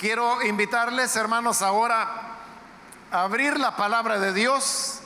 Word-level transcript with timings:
Quiero 0.00 0.40
invitarles, 0.40 1.14
hermanos, 1.14 1.60
ahora 1.60 2.08
a 3.12 3.22
abrir 3.22 3.60
la 3.60 3.76
palabra 3.76 4.18
de 4.18 4.32
Dios. 4.32 5.02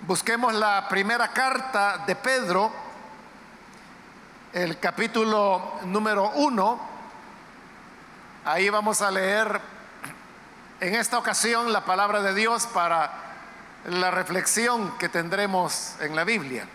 Busquemos 0.00 0.52
la 0.52 0.88
primera 0.88 1.28
carta 1.28 1.98
de 1.98 2.16
Pedro, 2.16 2.72
el 4.52 4.80
capítulo 4.80 5.74
número 5.84 6.28
uno. 6.30 6.80
Ahí 8.44 8.68
vamos 8.68 9.00
a 9.00 9.12
leer 9.12 9.60
en 10.80 10.96
esta 10.96 11.18
ocasión 11.18 11.72
la 11.72 11.84
palabra 11.84 12.20
de 12.20 12.34
Dios 12.34 12.66
para 12.66 13.12
la 13.84 14.10
reflexión 14.10 14.98
que 14.98 15.08
tendremos 15.08 15.94
en 16.00 16.16
la 16.16 16.24
Biblia. 16.24 16.66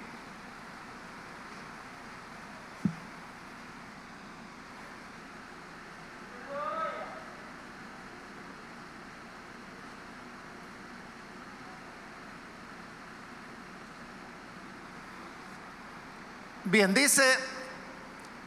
Dice 16.77 17.39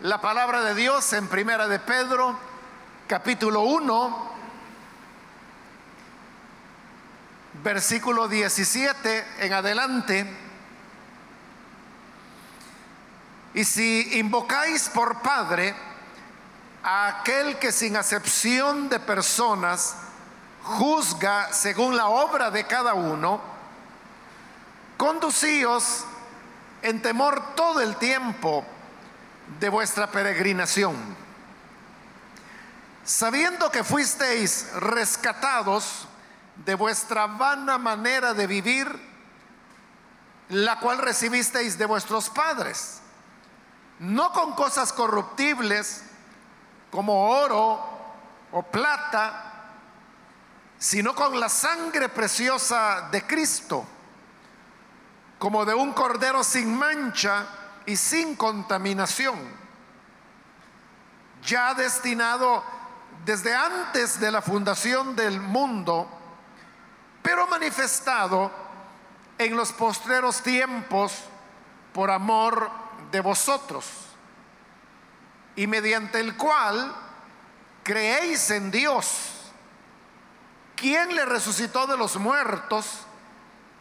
la 0.02 0.20
palabra 0.20 0.62
de 0.62 0.76
Dios 0.76 1.12
en 1.14 1.26
Primera 1.26 1.66
de 1.66 1.80
Pedro, 1.80 2.38
capítulo 3.08 3.62
1, 3.62 4.30
versículo 7.64 8.28
17 8.28 9.26
en 9.40 9.52
adelante. 9.52 10.36
Y 13.52 13.64
si 13.64 14.20
invocáis 14.20 14.88
por 14.90 15.22
Padre 15.22 15.74
a 16.84 17.08
aquel 17.08 17.58
que 17.58 17.72
sin 17.72 17.96
acepción 17.96 18.88
de 18.88 19.00
personas 19.00 19.96
juzga 20.62 21.52
según 21.52 21.96
la 21.96 22.06
obra 22.06 22.52
de 22.52 22.64
cada 22.64 22.94
uno, 22.94 23.40
conducíos 24.96 26.04
en 26.82 27.02
temor 27.02 27.54
todo 27.54 27.80
el 27.80 27.96
tiempo 27.96 28.64
de 29.58 29.68
vuestra 29.68 30.10
peregrinación, 30.10 30.96
sabiendo 33.04 33.70
que 33.70 33.84
fuisteis 33.84 34.72
rescatados 34.74 36.06
de 36.64 36.74
vuestra 36.74 37.26
vana 37.26 37.78
manera 37.78 38.34
de 38.34 38.46
vivir, 38.46 39.10
la 40.50 40.78
cual 40.80 40.98
recibisteis 40.98 41.78
de 41.78 41.86
vuestros 41.86 42.28
padres, 42.30 43.00
no 43.98 44.32
con 44.32 44.54
cosas 44.54 44.92
corruptibles 44.92 46.02
como 46.90 47.30
oro 47.30 47.88
o 48.52 48.62
plata, 48.62 49.46
sino 50.78 51.14
con 51.14 51.38
la 51.38 51.48
sangre 51.48 52.08
preciosa 52.08 53.08
de 53.12 53.26
Cristo 53.26 53.86
como 55.40 55.64
de 55.64 55.72
un 55.72 55.94
cordero 55.94 56.44
sin 56.44 56.76
mancha 56.76 57.46
y 57.86 57.96
sin 57.96 58.36
contaminación, 58.36 59.38
ya 61.42 61.72
destinado 61.72 62.62
desde 63.24 63.56
antes 63.56 64.20
de 64.20 64.30
la 64.30 64.42
fundación 64.42 65.16
del 65.16 65.40
mundo, 65.40 66.06
pero 67.22 67.46
manifestado 67.46 68.50
en 69.38 69.56
los 69.56 69.72
postreros 69.72 70.42
tiempos 70.42 71.14
por 71.94 72.10
amor 72.10 72.70
de 73.10 73.22
vosotros, 73.22 73.86
y 75.56 75.66
mediante 75.66 76.20
el 76.20 76.36
cual 76.36 76.94
creéis 77.82 78.50
en 78.50 78.70
Dios, 78.70 79.52
quien 80.76 81.14
le 81.14 81.24
resucitó 81.24 81.86
de 81.86 81.96
los 81.96 82.16
muertos, 82.16 83.06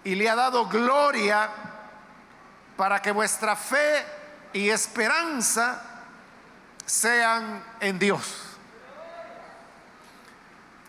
y 0.03 0.15
le 0.15 0.29
ha 0.29 0.35
dado 0.35 0.67
gloria 0.67 1.49
para 2.77 3.01
que 3.01 3.11
vuestra 3.11 3.55
fe 3.55 4.05
y 4.53 4.69
esperanza 4.69 5.81
sean 6.85 7.63
en 7.79 7.99
Dios. 7.99 8.49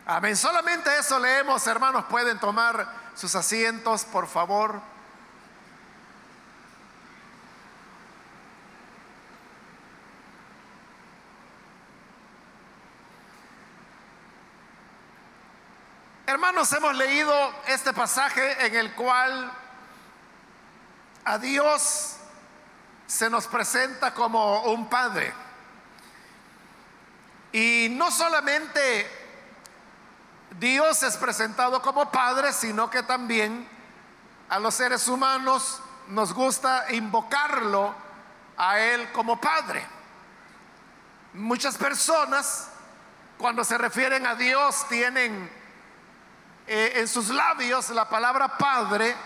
Amén. 0.06 0.36
Solamente 0.36 0.90
eso 0.98 1.18
leemos, 1.18 1.66
hermanos. 1.66 2.04
Pueden 2.08 2.38
tomar 2.38 2.86
sus 3.14 3.34
asientos, 3.34 4.04
por 4.04 4.26
favor. 4.26 4.80
Hermanos, 16.30 16.72
hemos 16.74 16.94
leído 16.94 17.34
este 17.66 17.92
pasaje 17.92 18.64
en 18.64 18.76
el 18.76 18.94
cual 18.94 19.50
a 21.24 21.38
Dios 21.38 22.18
se 23.04 23.28
nos 23.28 23.48
presenta 23.48 24.14
como 24.14 24.62
un 24.62 24.88
padre. 24.88 25.34
Y 27.50 27.88
no 27.90 28.12
solamente 28.12 29.10
Dios 30.52 31.02
es 31.02 31.16
presentado 31.16 31.82
como 31.82 32.12
padre, 32.12 32.52
sino 32.52 32.88
que 32.88 33.02
también 33.02 33.68
a 34.48 34.60
los 34.60 34.76
seres 34.76 35.08
humanos 35.08 35.82
nos 36.06 36.32
gusta 36.32 36.92
invocarlo 36.92 37.92
a 38.56 38.78
Él 38.78 39.10
como 39.10 39.40
padre. 39.40 39.84
Muchas 41.32 41.76
personas, 41.76 42.68
cuando 43.36 43.64
se 43.64 43.76
refieren 43.76 44.28
a 44.28 44.36
Dios, 44.36 44.86
tienen 44.88 45.58
eh, 46.66 46.92
en 46.96 47.08
sus 47.08 47.28
labios 47.28 47.90
la 47.90 48.08
palabra 48.08 48.56
Padre 48.56 49.16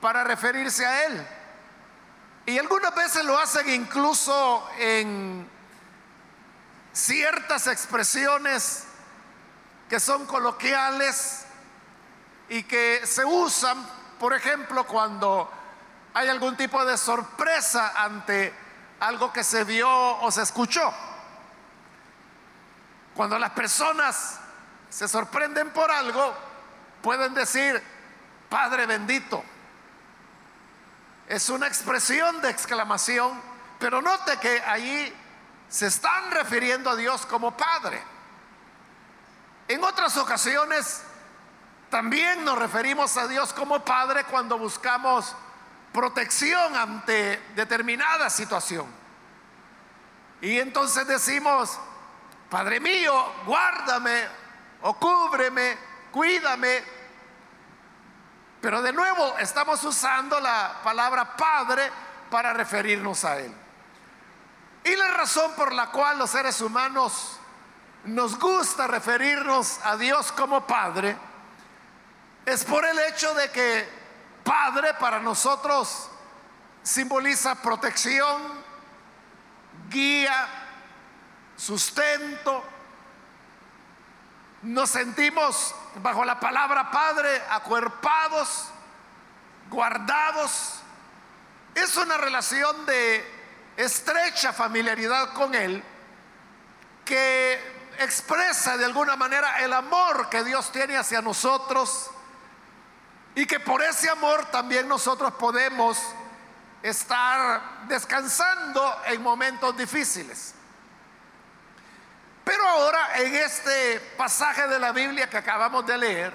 para 0.00 0.24
referirse 0.24 0.84
a 0.84 1.04
Él. 1.04 1.26
Y 2.46 2.58
algunas 2.58 2.94
veces 2.94 3.24
lo 3.24 3.38
hacen 3.38 3.68
incluso 3.70 4.68
en 4.78 5.48
ciertas 6.92 7.66
expresiones 7.66 8.84
que 9.88 10.00
son 10.00 10.26
coloquiales 10.26 11.44
y 12.48 12.64
que 12.64 13.06
se 13.06 13.24
usan, 13.24 13.86
por 14.18 14.34
ejemplo, 14.34 14.84
cuando 14.86 15.50
hay 16.14 16.28
algún 16.28 16.56
tipo 16.56 16.84
de 16.84 16.96
sorpresa 16.96 17.92
ante 17.94 18.52
algo 19.00 19.32
que 19.32 19.44
se 19.44 19.64
vio 19.64 19.88
o 20.20 20.30
se 20.30 20.42
escuchó. 20.42 20.92
Cuando 23.14 23.38
las 23.38 23.50
personas 23.50 24.39
se 24.90 25.08
sorprenden 25.08 25.70
por 25.70 25.90
algo, 25.90 26.34
pueden 27.00 27.32
decir, 27.32 27.82
Padre 28.48 28.86
bendito. 28.86 29.42
Es 31.28 31.48
una 31.48 31.68
expresión 31.68 32.42
de 32.42 32.50
exclamación, 32.50 33.40
pero 33.78 34.02
note 34.02 34.36
que 34.38 34.60
ahí 34.62 35.14
se 35.68 35.86
están 35.86 36.32
refiriendo 36.32 36.90
a 36.90 36.96
Dios 36.96 37.24
como 37.24 37.56
Padre. 37.56 38.02
En 39.68 39.84
otras 39.84 40.16
ocasiones 40.16 41.04
también 41.88 42.44
nos 42.44 42.58
referimos 42.58 43.16
a 43.16 43.28
Dios 43.28 43.52
como 43.52 43.84
Padre 43.84 44.24
cuando 44.24 44.58
buscamos 44.58 45.34
protección 45.92 46.74
ante 46.76 47.40
determinada 47.54 48.28
situación. 48.28 48.86
Y 50.40 50.58
entonces 50.58 51.06
decimos, 51.06 51.78
Padre 52.48 52.80
mío, 52.80 53.32
guárdame 53.46 54.39
o 54.82 54.94
cúbreme, 54.94 55.78
cuídame. 56.10 56.82
Pero 58.60 58.82
de 58.82 58.92
nuevo 58.92 59.38
estamos 59.38 59.82
usando 59.84 60.38
la 60.40 60.80
palabra 60.84 61.36
Padre 61.36 61.90
para 62.30 62.52
referirnos 62.52 63.24
a 63.24 63.38
Él. 63.38 63.52
Y 64.84 64.96
la 64.96 65.08
razón 65.08 65.52
por 65.56 65.72
la 65.72 65.90
cual 65.90 66.18
los 66.18 66.30
seres 66.30 66.60
humanos 66.60 67.38
nos 68.04 68.38
gusta 68.38 68.86
referirnos 68.86 69.78
a 69.84 69.96
Dios 69.96 70.32
como 70.32 70.66
Padre 70.66 71.16
es 72.46 72.64
por 72.64 72.84
el 72.84 72.98
hecho 73.00 73.34
de 73.34 73.50
que 73.50 74.00
Padre 74.42 74.94
para 74.94 75.20
nosotros 75.20 76.08
simboliza 76.82 77.54
protección, 77.56 78.40
guía, 79.90 80.48
sustento, 81.56 82.64
nos 84.62 84.90
sentimos 84.90 85.74
bajo 85.96 86.24
la 86.24 86.38
palabra 86.38 86.90
Padre 86.90 87.42
acuerpados, 87.50 88.66
guardados. 89.70 90.80
Es 91.74 91.96
una 91.96 92.16
relación 92.16 92.84
de 92.86 93.24
estrecha 93.76 94.52
familiaridad 94.52 95.32
con 95.32 95.54
Él 95.54 95.82
que 97.04 97.58
expresa 97.98 98.76
de 98.76 98.84
alguna 98.84 99.16
manera 99.16 99.60
el 99.60 99.72
amor 99.72 100.28
que 100.28 100.44
Dios 100.44 100.70
tiene 100.72 100.96
hacia 100.96 101.22
nosotros 101.22 102.10
y 103.34 103.46
que 103.46 103.60
por 103.60 103.82
ese 103.82 104.10
amor 104.10 104.46
también 104.46 104.88
nosotros 104.88 105.32
podemos 105.34 105.98
estar 106.82 107.86
descansando 107.88 109.02
en 109.06 109.22
momentos 109.22 109.76
difíciles. 109.76 110.54
En 113.14 113.34
este 113.34 114.00
pasaje 114.16 114.66
de 114.68 114.78
la 114.78 114.92
Biblia 114.92 115.28
que 115.28 115.36
acabamos 115.36 115.86
de 115.86 115.98
leer, 115.98 116.32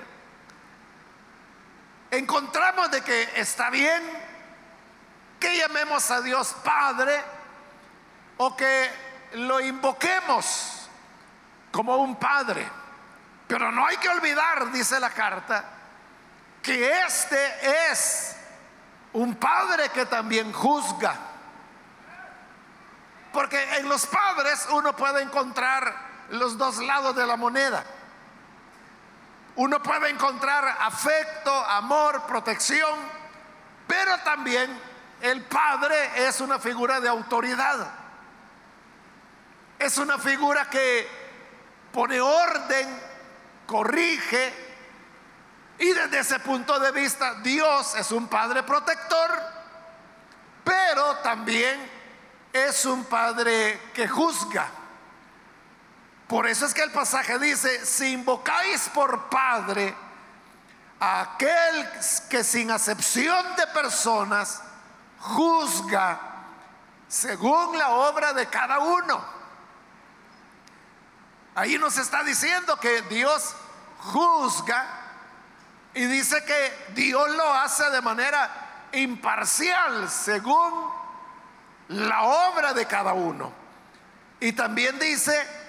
encontramos 2.11 2.91
de 2.91 3.01
que 3.01 3.29
está 3.35 3.69
bien 3.69 4.03
que 5.39 5.57
llamemos 5.57 6.09
a 6.11 6.21
Dios 6.21 6.55
Padre 6.63 7.21
o 8.37 8.55
que 8.55 8.89
lo 9.33 9.59
invoquemos 9.59 10.89
como 11.71 11.97
un 11.97 12.15
Padre. 12.17 12.67
Pero 13.47 13.71
no 13.71 13.85
hay 13.85 13.97
que 13.97 14.09
olvidar, 14.09 14.71
dice 14.71 14.99
la 14.99 15.11
carta, 15.11 15.63
que 16.61 17.03
este 17.05 17.91
es 17.91 18.35
un 19.13 19.35
Padre 19.35 19.89
que 19.89 20.05
también 20.05 20.51
juzga. 20.51 21.15
Porque 23.31 23.61
en 23.77 23.89
los 23.89 24.05
padres 24.05 24.65
uno 24.71 24.95
puede 24.95 25.21
encontrar 25.21 25.93
los 26.29 26.57
dos 26.57 26.77
lados 26.77 27.15
de 27.15 27.25
la 27.25 27.35
moneda. 27.35 27.83
Uno 29.55 29.81
puede 29.81 30.09
encontrar 30.09 30.77
afecto, 30.81 31.53
amor, 31.65 32.25
protección, 32.27 32.99
pero 33.87 34.17
también 34.19 34.77
el 35.21 35.43
padre 35.43 36.27
es 36.27 36.41
una 36.41 36.59
figura 36.59 36.99
de 36.99 37.07
autoridad. 37.07 37.87
Es 39.79 39.97
una 39.97 40.17
figura 40.17 40.69
que 40.69 41.07
pone 41.91 42.19
orden, 42.19 43.01
corrige, 43.65 44.65
y 45.77 45.91
desde 45.91 46.19
ese 46.19 46.39
punto 46.39 46.79
de 46.79 46.91
vista 46.91 47.35
Dios 47.35 47.95
es 47.95 48.11
un 48.11 48.27
padre 48.27 48.63
protector, 48.63 49.31
pero 50.63 51.17
también 51.17 51.89
es 52.51 52.85
un 52.85 53.05
padre 53.05 53.91
que 53.93 54.07
juzga. 54.07 54.67
Por 56.27 56.47
eso 56.47 56.65
es 56.65 56.73
que 56.73 56.81
el 56.81 56.91
pasaje 56.91 57.37
dice, 57.37 57.85
si 57.85 58.13
invocáis 58.13 58.89
por 58.89 59.29
padre 59.29 59.95
a 60.99 61.21
aquel 61.21 61.89
que 62.29 62.43
sin 62.43 62.71
acepción 62.71 63.55
de 63.55 63.67
personas 63.67 64.61
juzga 65.19 66.19
según 67.07 67.77
la 67.77 67.89
obra 67.89 68.33
de 68.33 68.47
cada 68.47 68.79
uno. 68.79 69.23
Ahí 71.53 71.77
nos 71.77 71.97
está 71.97 72.23
diciendo 72.23 72.77
que 72.77 73.03
Dios 73.03 73.55
juzga 73.99 74.85
y 75.93 76.05
dice 76.05 76.43
que 76.43 76.93
Dios 76.93 77.29
lo 77.35 77.53
hace 77.53 77.89
de 77.91 78.01
manera 78.01 78.87
imparcial 78.91 80.09
según 80.09 80.89
la 81.89 82.23
obra 82.23 82.73
de 82.73 82.85
cada 82.87 83.13
uno. 83.13 83.53
Y 84.39 84.51
también 84.51 84.99
dice 84.99 85.64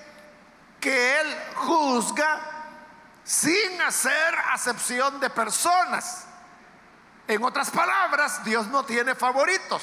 que 0.80 1.20
Él 1.20 1.36
juzga 1.54 2.40
sin 3.24 3.80
hacer 3.82 4.34
acepción 4.52 5.18
de 5.20 5.30
personas. 5.30 6.26
En 7.28 7.42
otras 7.42 7.70
palabras, 7.70 8.44
Dios 8.44 8.66
no 8.68 8.84
tiene 8.84 9.14
favoritos. 9.14 9.82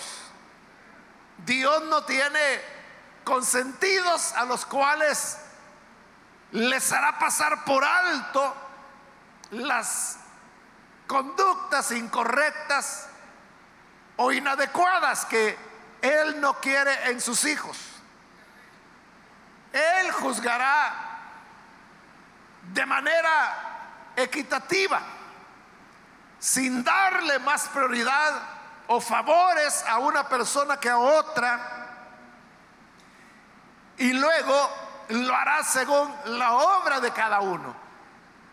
Dios 1.46 1.84
no 1.84 2.04
tiene 2.06 2.62
consentidos 3.24 4.34
a 4.34 4.46
los 4.46 4.66
cuales 4.66 5.38
les 6.52 6.92
hará 6.92 7.18
pasar 7.20 7.66
por 7.66 7.84
alto 7.84 8.56
las 9.52 10.18
conductas 11.08 11.92
incorrectas 11.92 13.08
o 14.18 14.32
inadecuadas 14.32 15.26
que 15.26 15.58
él 16.02 16.40
no 16.40 16.60
quiere 16.60 17.10
en 17.10 17.20
sus 17.20 17.46
hijos. 17.46 17.93
Él 19.74 20.12
juzgará 20.12 20.94
de 22.72 22.86
manera 22.86 24.12
equitativa, 24.16 25.02
sin 26.40 26.84
darle 26.84 27.40
más 27.40 27.68
prioridad 27.70 28.34
o 28.88 29.02
favores 29.02 29.84
a 29.88 29.98
una 29.98 30.30
persona 30.30 30.80
que 30.80 30.90
a 30.90 30.98
otra, 30.98 31.60
y 33.98 34.14
luego 34.14 34.70
lo 35.10 35.36
hará 35.36 35.64
según 35.64 36.14
la 36.26 36.54
obra 36.54 37.00
de 37.00 37.12
cada 37.12 37.40
uno. 37.42 37.76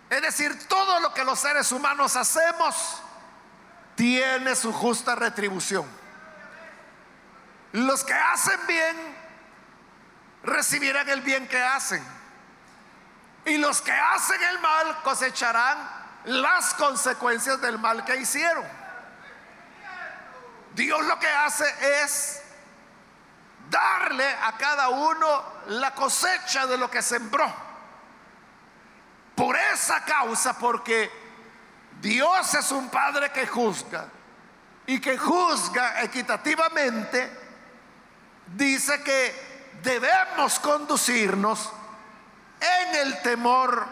Es 0.08 0.22
decir, 0.22 0.67
todo 0.69 1.00
lo 1.00 1.12
que 1.14 1.25
los 1.25 1.38
seres 1.38 1.70
humanos 1.70 2.17
hacemos 2.17 3.02
tiene 3.94 4.56
su 4.56 4.72
justa 4.72 5.14
retribución. 5.14 5.87
Los 7.72 8.02
que 8.02 8.14
hacen 8.14 8.58
bien 8.67 9.19
recibirán 10.42 11.08
el 11.08 11.20
bien 11.20 11.46
que 11.48 11.62
hacen. 11.62 12.02
Y 13.44 13.56
los 13.56 13.81
que 13.81 13.92
hacen 13.92 14.42
el 14.42 14.58
mal 14.60 15.02
cosecharán 15.02 15.78
las 16.25 16.75
consecuencias 16.75 17.60
del 17.60 17.78
mal 17.78 18.04
que 18.04 18.16
hicieron. 18.16 18.64
Dios 20.75 21.04
lo 21.04 21.19
que 21.19 21.28
hace 21.28 21.64
es 22.02 22.42
darle 23.70 24.28
a 24.42 24.56
cada 24.56 24.88
uno 24.88 25.44
la 25.69 25.94
cosecha 25.94 26.66
de 26.66 26.76
lo 26.76 26.90
que 26.90 27.02
sembró. 27.02 27.52
Por 29.34 29.56
esa 29.56 30.04
causa, 30.04 30.58
porque 30.58 31.10
Dios 32.00 32.54
es 32.54 32.70
un 32.72 32.88
Padre 32.90 33.31
que 33.31 33.46
juzga 33.46 34.06
y 34.86 35.00
que 35.00 35.16
juzga 35.16 36.02
equitativamente, 36.02 37.31
dice 38.54 39.02
que 39.02 39.50
debemos 39.82 40.59
conducirnos 40.61 41.73
en 42.61 42.94
el 42.97 43.23
temor 43.23 43.87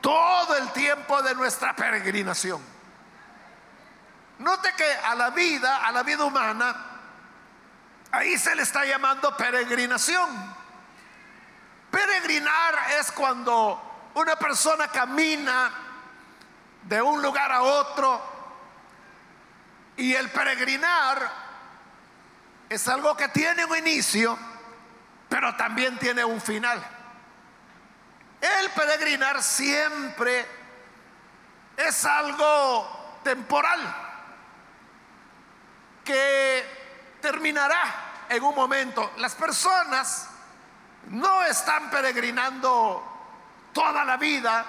todo 0.00 0.56
el 0.56 0.70
tiempo 0.72 1.20
de 1.22 1.34
nuestra 1.34 1.74
peregrinación. 1.74 2.62
Note 4.38 4.72
que 4.76 4.90
a 5.04 5.14
la 5.14 5.30
vida, 5.30 5.84
a 5.84 5.92
la 5.92 6.02
vida 6.02 6.24
humana, 6.24 6.74
ahí 8.12 8.38
se 8.38 8.54
le 8.54 8.62
está 8.62 8.84
llamando 8.84 9.36
peregrinación. 9.36 10.56
Peregrinar 11.90 12.74
es 13.00 13.10
cuando 13.12 14.10
una 14.14 14.36
persona 14.36 14.88
camina 14.88 15.70
de 16.82 17.02
un 17.02 17.20
lugar 17.20 17.50
a 17.52 17.62
otro 17.62 18.22
y 19.96 20.14
el 20.14 20.30
peregrinar 20.30 21.48
es 22.68 22.86
algo 22.86 23.16
que 23.16 23.28
tiene 23.28 23.64
un 23.64 23.76
inicio, 23.76 24.38
pero 25.28 25.54
también 25.56 25.98
tiene 25.98 26.24
un 26.24 26.40
final. 26.40 26.82
El 28.40 28.70
peregrinar 28.70 29.42
siempre 29.42 30.46
es 31.76 32.04
algo 32.04 33.20
temporal, 33.22 33.80
que 36.04 37.18
terminará 37.20 38.26
en 38.28 38.42
un 38.42 38.54
momento. 38.54 39.12
Las 39.18 39.34
personas 39.34 40.28
no 41.08 41.42
están 41.44 41.90
peregrinando 41.90 43.02
toda 43.72 44.04
la 44.04 44.16
vida, 44.16 44.64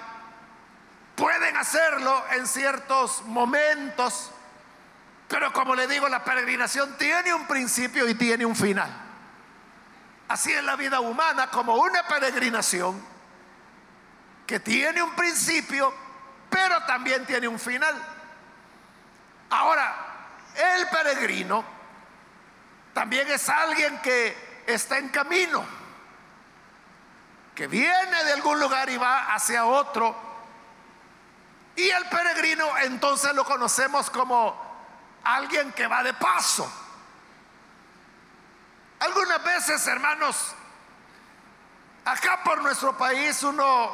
pueden 1.14 1.56
hacerlo 1.56 2.24
en 2.32 2.46
ciertos 2.46 3.22
momentos, 3.24 4.30
pero 5.28 5.52
como 5.52 5.74
le 5.74 5.86
digo, 5.86 6.08
la 6.08 6.24
peregrinación 6.24 6.96
tiene 6.98 7.32
un 7.32 7.46
principio 7.46 8.08
y 8.08 8.14
tiene 8.14 8.44
un 8.44 8.56
final. 8.56 9.09
Así 10.30 10.52
es 10.52 10.62
la 10.62 10.76
vida 10.76 11.00
humana 11.00 11.50
como 11.50 11.74
una 11.74 12.06
peregrinación 12.06 13.04
que 14.46 14.60
tiene 14.60 15.02
un 15.02 15.16
principio, 15.16 15.92
pero 16.48 16.84
también 16.84 17.26
tiene 17.26 17.48
un 17.48 17.58
final. 17.58 18.00
Ahora, 19.50 19.92
el 20.54 20.86
peregrino 20.86 21.64
también 22.94 23.28
es 23.28 23.48
alguien 23.48 24.00
que 24.02 24.62
está 24.68 24.98
en 24.98 25.08
camino, 25.08 25.64
que 27.52 27.66
viene 27.66 28.22
de 28.22 28.32
algún 28.32 28.60
lugar 28.60 28.88
y 28.88 28.98
va 28.98 29.34
hacia 29.34 29.64
otro. 29.64 30.14
Y 31.74 31.90
el 31.90 32.06
peregrino 32.06 32.78
entonces 32.78 33.34
lo 33.34 33.44
conocemos 33.44 34.08
como 34.10 34.54
alguien 35.24 35.72
que 35.72 35.88
va 35.88 36.04
de 36.04 36.14
paso. 36.14 36.79
Algunas 39.00 39.42
veces, 39.42 39.86
hermanos, 39.86 40.54
acá 42.04 42.42
por 42.44 42.62
nuestro 42.62 42.96
país 42.98 43.42
uno, 43.42 43.90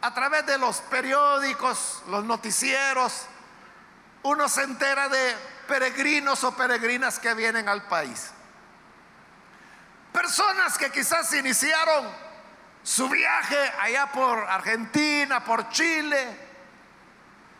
a 0.00 0.14
través 0.14 0.46
de 0.46 0.56
los 0.56 0.78
periódicos, 0.80 2.02
los 2.08 2.24
noticieros, 2.24 3.26
uno 4.22 4.48
se 4.48 4.62
entera 4.62 5.10
de 5.10 5.36
peregrinos 5.68 6.42
o 6.44 6.56
peregrinas 6.56 7.18
que 7.18 7.34
vienen 7.34 7.68
al 7.68 7.86
país. 7.86 8.30
Personas 10.12 10.78
que 10.78 10.90
quizás 10.90 11.34
iniciaron 11.34 12.10
su 12.82 13.06
viaje 13.10 13.72
allá 13.80 14.06
por 14.06 14.38
Argentina, 14.38 15.44
por 15.44 15.68
Chile, 15.68 16.38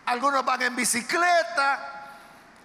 algunos 0.06 0.42
van 0.42 0.62
en 0.62 0.74
bicicleta, 0.74 2.08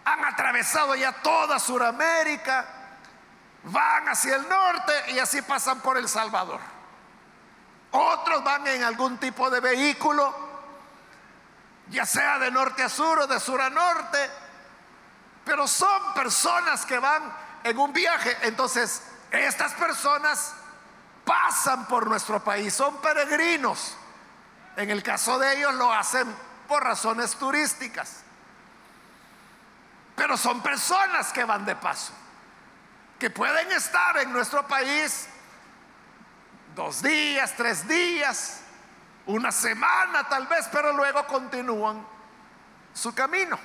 han 0.06 0.24
atravesado 0.24 0.96
ya 0.96 1.12
toda 1.12 1.60
Sudamérica, 1.60 2.79
van 3.64 4.10
hacia 4.10 4.36
el 4.36 4.48
norte 4.48 5.12
y 5.12 5.20
así 5.20 5.42
pasan 5.42 5.80
por 5.82 5.98
El 5.98 6.08
Salvador. 6.08 6.60
otros 7.92 8.44
van 8.44 8.68
en 8.68 8.84
algún 8.84 9.18
tipo 9.18 9.50
de 9.50 9.60
vehículo, 9.60 10.34
ya 11.90 12.06
sea 12.06 12.38
de 12.38 12.52
norte 12.52 12.84
a 12.84 12.90
sur 12.90 13.20
o 13.20 13.28
de 13.28 13.40
sur 13.40 13.60
a 13.60 13.70
norte, 13.70 14.30
pero 15.44 15.68
son 15.68 16.14
personas 16.14 16.86
que 16.86 17.00
van 17.00 17.34
en 17.64 17.78
un 17.78 17.92
viaje. 17.92 18.38
Entonces, 18.44 19.02
estas 19.32 19.74
personas 19.74 20.54
pasan 21.26 21.88
por 21.88 22.08
nuestro 22.08 22.44
país, 22.44 22.74
son 22.74 22.98
peregrinos. 23.02 23.96
En 24.76 24.90
el 24.90 25.04
caso 25.04 25.38
de 25.40 25.58
ellos 25.58 25.74
lo 25.76 25.92
hacen 25.92 26.28
por 26.68 26.84
razones 26.84 27.36
turísticas. 27.36 28.22
Pero 30.16 30.38
son 30.38 30.62
personas 30.62 31.32
que 31.32 31.44
van 31.44 31.66
de 31.66 31.76
paso, 31.76 32.14
que 33.20 33.30
pueden 33.30 33.70
estar 33.74 34.18
en 34.18 34.32
nuestro 34.32 34.66
país 34.66 35.28
dos 36.74 37.02
días, 37.02 37.54
tres 37.56 37.86
días, 37.88 38.62
una 39.26 39.52
semana 39.52 40.28
tal 40.30 40.48
vez, 40.48 40.68
pero 40.72 40.94
luego 40.94 41.28
continúan 41.28 42.06
su 42.94 43.14
camino. 43.14 43.60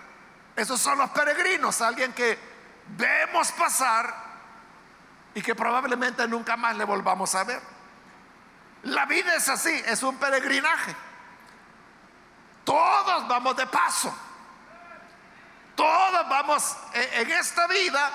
Esos 0.57 0.81
son 0.81 0.99
los 0.99 1.11
peregrinos, 1.11 1.81
alguien 1.81 2.13
que 2.13 2.37
vemos 2.89 3.53
pasar 3.53 4.13
y 5.35 5.41
que 5.41 5.55
probablemente 5.55 6.27
nunca 6.27 6.57
más 6.57 6.77
le 6.77 6.85
volvamos 6.85 7.33
a 7.37 7.45
ver. 7.45 7.61
La 8.83 9.07
vida 9.07 9.37
es 9.37 9.49
así, 9.49 9.83
es 9.87 10.03
un 10.03 10.17
peregrinaje. 10.17 10.95
Todos 12.65 13.29
vamos 13.29 13.57
de 13.57 13.67
paso. 13.67 14.15
Todos 15.77 16.29
vamos 16.29 16.77
en 16.93 17.31
esta 17.31 17.67
vida 17.67 18.11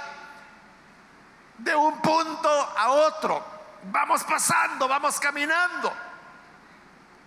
de 1.60 1.76
un 1.76 2.02
punto 2.02 2.50
a 2.50 2.90
otro. 2.90 3.46
Vamos 3.84 4.24
pasando, 4.24 4.88
vamos 4.88 5.20
caminando. 5.20 5.94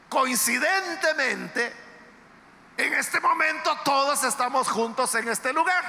Coincidentemente, 0.08 1.74
en 2.76 2.94
este 2.94 3.20
momento 3.20 3.76
todos 3.84 4.22
estamos 4.24 4.68
juntos 4.68 5.14
en 5.14 5.28
este 5.28 5.52
lugar. 5.52 5.84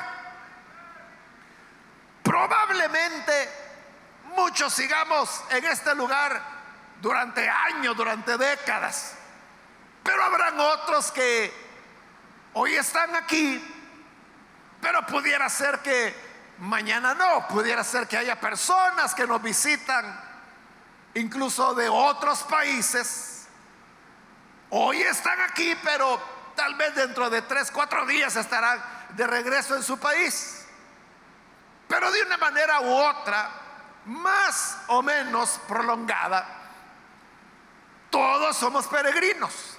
Probablemente 2.23 3.49
muchos 4.35 4.73
sigamos 4.73 5.43
en 5.49 5.65
este 5.65 5.93
lugar 5.95 6.41
durante 7.01 7.47
años, 7.49 7.95
durante 7.97 8.37
décadas. 8.37 9.15
Pero 10.03 10.23
habrán 10.23 10.59
otros 10.59 11.11
que 11.11 11.53
hoy 12.53 12.75
están 12.75 13.15
aquí 13.15 13.73
pero 14.83 15.05
pudiera 15.05 15.47
ser 15.47 15.79
que 15.79 16.13
mañana 16.59 17.13
no, 17.13 17.47
pudiera 17.47 17.83
ser 17.83 18.07
que 18.07 18.17
haya 18.17 18.39
personas 18.39 19.13
que 19.13 19.27
nos 19.27 19.41
visitan, 19.41 20.19
incluso 21.13 21.73
de 21.73 21.89
otros 21.89 22.43
países. 22.43 23.47
Hoy 24.69 25.01
están 25.01 25.39
aquí, 25.41 25.75
pero 25.83 26.19
tal 26.55 26.75
vez 26.75 26.95
dentro 26.95 27.29
de 27.29 27.41
tres, 27.43 27.71
cuatro 27.71 28.05
días 28.05 28.35
estarán 28.35 28.83
de 29.09 29.27
regreso 29.27 29.75
en 29.75 29.83
su 29.83 29.99
país. 29.99 30.65
Pero 31.87 32.11
de 32.11 32.23
una 32.23 32.37
manera 32.37 32.81
u 32.81 32.91
otra, 32.91 33.49
más 34.05 34.77
o 34.87 35.01
menos 35.01 35.59
prolongada, 35.67 36.47
todos 38.09 38.57
somos 38.57 38.87
peregrinos. 38.87 39.77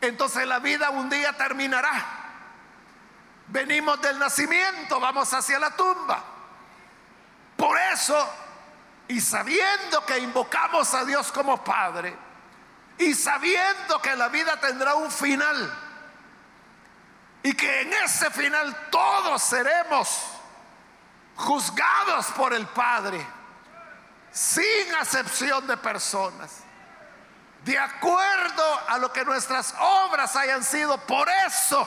Entonces 0.00 0.46
la 0.46 0.58
vida 0.58 0.90
un 0.90 1.08
día 1.08 1.32
terminará. 1.36 2.21
Venimos 3.52 4.00
del 4.00 4.18
nacimiento, 4.18 4.98
vamos 4.98 5.30
hacia 5.34 5.58
la 5.58 5.76
tumba. 5.76 6.24
Por 7.54 7.78
eso, 7.92 8.16
y 9.08 9.20
sabiendo 9.20 10.06
que 10.06 10.18
invocamos 10.20 10.94
a 10.94 11.04
Dios 11.04 11.30
como 11.30 11.62
Padre, 11.62 12.16
y 12.96 13.12
sabiendo 13.12 14.00
que 14.00 14.16
la 14.16 14.28
vida 14.28 14.58
tendrá 14.58 14.94
un 14.94 15.10
final, 15.10 15.70
y 17.42 17.52
que 17.52 17.82
en 17.82 17.92
ese 17.92 18.30
final 18.30 18.88
todos 18.90 19.42
seremos 19.42 20.08
juzgados 21.36 22.28
por 22.28 22.54
el 22.54 22.66
Padre, 22.68 23.24
sin 24.30 24.94
acepción 24.98 25.66
de 25.66 25.76
personas, 25.76 26.60
de 27.66 27.78
acuerdo 27.78 28.80
a 28.88 28.96
lo 28.96 29.12
que 29.12 29.26
nuestras 29.26 29.74
obras 29.78 30.36
hayan 30.36 30.64
sido. 30.64 30.96
Por 31.06 31.28
eso 31.46 31.86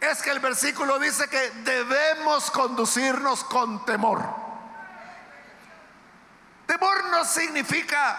es 0.00 0.22
que 0.22 0.30
el 0.30 0.40
versículo 0.40 0.98
dice 0.98 1.28
que 1.28 1.50
debemos 1.50 2.50
conducirnos 2.50 3.44
con 3.44 3.84
temor. 3.84 4.24
Temor 6.66 7.04
no 7.10 7.24
significa 7.24 8.18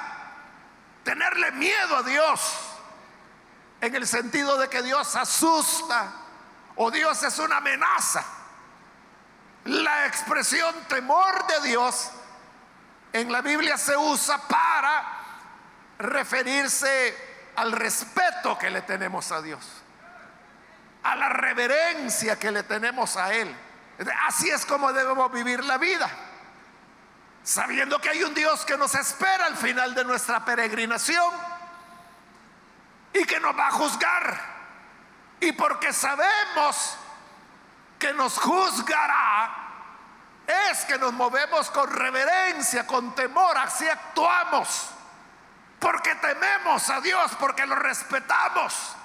tenerle 1.04 1.52
miedo 1.54 1.98
a 1.98 2.04
Dios 2.04 2.58
en 3.80 3.96
el 3.96 4.06
sentido 4.06 4.58
de 4.58 4.70
que 4.70 4.84
Dios 4.84 5.16
asusta 5.16 6.12
o 6.76 6.92
Dios 6.92 7.24
es 7.24 7.40
una 7.40 7.58
amenaza. 7.58 8.24
La 9.66 10.06
expresión 10.06 10.76
temor 10.88 11.48
de 11.48 11.68
Dios 11.68 12.12
en 13.14 13.32
la 13.32 13.42
Biblia 13.42 13.78
se 13.78 13.98
usa 13.98 14.38
para 14.48 15.18
referirse 15.98 17.52
al 17.56 17.72
respeto 17.72 18.58
que 18.58 18.70
le 18.70 18.82
tenemos 18.84 19.32
a 19.32 19.42
Dios 19.42 19.81
a 21.04 21.16
la 21.16 21.30
reverencia 21.30 22.38
que 22.38 22.52
le 22.52 22.64
tenemos 22.64 23.18
a 23.18 23.34
Él. 23.34 23.56
Así 24.28 24.50
es 24.50 24.66
como 24.66 24.92
debemos 24.94 25.32
vivir 25.32 25.64
la 25.64 25.78
vida. 25.78 26.10
Sabiendo 27.44 28.00
que 28.00 28.10
hay 28.10 28.24
un 28.24 28.34
Dios 28.34 28.66
que 28.66 28.78
nos 28.78 28.94
espera 28.96 29.46
al 29.48 29.58
final 29.58 29.96
de 29.96 30.04
nuestra 30.04 30.46
peregrinación 30.46 31.32
y 33.14 33.26
que 33.26 33.40
nos 33.40 33.58
va 33.58 33.68
a 33.68 33.72
juzgar. 33.72 34.52
Y 35.40 35.52
porque 35.54 35.92
sabemos 35.92 36.98
que 37.98 38.14
nos 38.14 38.38
juzgará, 38.38 39.58
es 40.72 40.86
que 40.86 40.98
nos 40.98 41.14
movemos 41.14 41.70
con 41.72 41.90
reverencia, 41.92 42.86
con 42.86 43.16
temor, 43.16 43.58
así 43.58 43.88
actuamos. 43.88 44.92
Porque 45.80 46.14
tememos 46.16 46.90
a 46.92 47.02
Dios, 47.02 47.32
porque 47.40 47.66
lo 47.66 47.76
respetamos. 47.76 48.96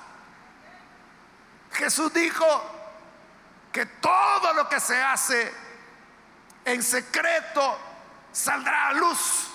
Jesús 1.77 2.13
dijo 2.13 2.47
que 3.71 3.85
todo 3.87 4.55
lo 4.55 4.69
que 4.69 4.81
se 4.81 5.01
hace 5.01 5.53
en 6.65 6.83
secreto 6.83 7.79
saldrá 8.33 8.89
a 8.89 8.93
luz. 8.95 9.51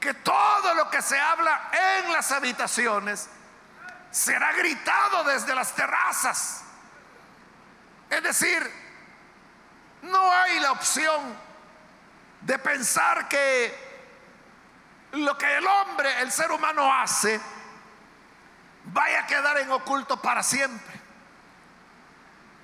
Que 0.00 0.14
todo 0.14 0.74
lo 0.74 0.90
que 0.90 1.00
se 1.00 1.18
habla 1.18 1.70
en 1.72 2.12
las 2.12 2.30
habitaciones 2.32 3.28
será 4.10 4.52
gritado 4.52 5.24
desde 5.24 5.54
las 5.54 5.74
terrazas. 5.74 6.62
Es 8.10 8.22
decir, 8.22 8.70
no 10.02 10.32
hay 10.32 10.58
la 10.60 10.72
opción 10.72 11.36
de 12.40 12.58
pensar 12.58 13.28
que 13.28 13.84
lo 15.12 15.38
que 15.38 15.56
el 15.56 15.66
hombre, 15.66 16.20
el 16.20 16.32
ser 16.32 16.50
humano 16.50 16.92
hace, 16.92 17.40
vaya 18.84 19.20
a 19.20 19.26
quedar 19.26 19.58
en 19.58 19.70
oculto 19.70 20.20
para 20.20 20.42
siempre. 20.42 21.00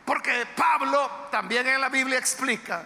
Porque 0.04 0.46
Pablo 0.56 1.28
también 1.30 1.66
en 1.66 1.80
la 1.80 1.88
Biblia 1.88 2.18
explica 2.18 2.84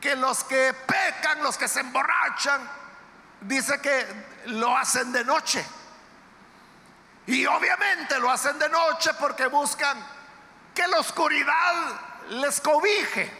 que 0.00 0.14
los 0.14 0.44
que 0.44 0.72
pecan, 0.86 1.42
los 1.42 1.56
que 1.58 1.68
se 1.68 1.80
emborrachan, 1.80 2.68
dice 3.40 3.80
que 3.80 4.06
lo 4.46 4.76
hacen 4.76 5.12
de 5.12 5.24
noche. 5.24 5.64
Y 7.26 7.44
obviamente 7.46 8.18
lo 8.20 8.30
hacen 8.30 8.58
de 8.58 8.68
noche 8.68 9.10
porque 9.14 9.46
buscan 9.48 9.98
que 10.74 10.86
la 10.86 11.00
oscuridad 11.00 12.00
les 12.28 12.60
cobije, 12.60 13.32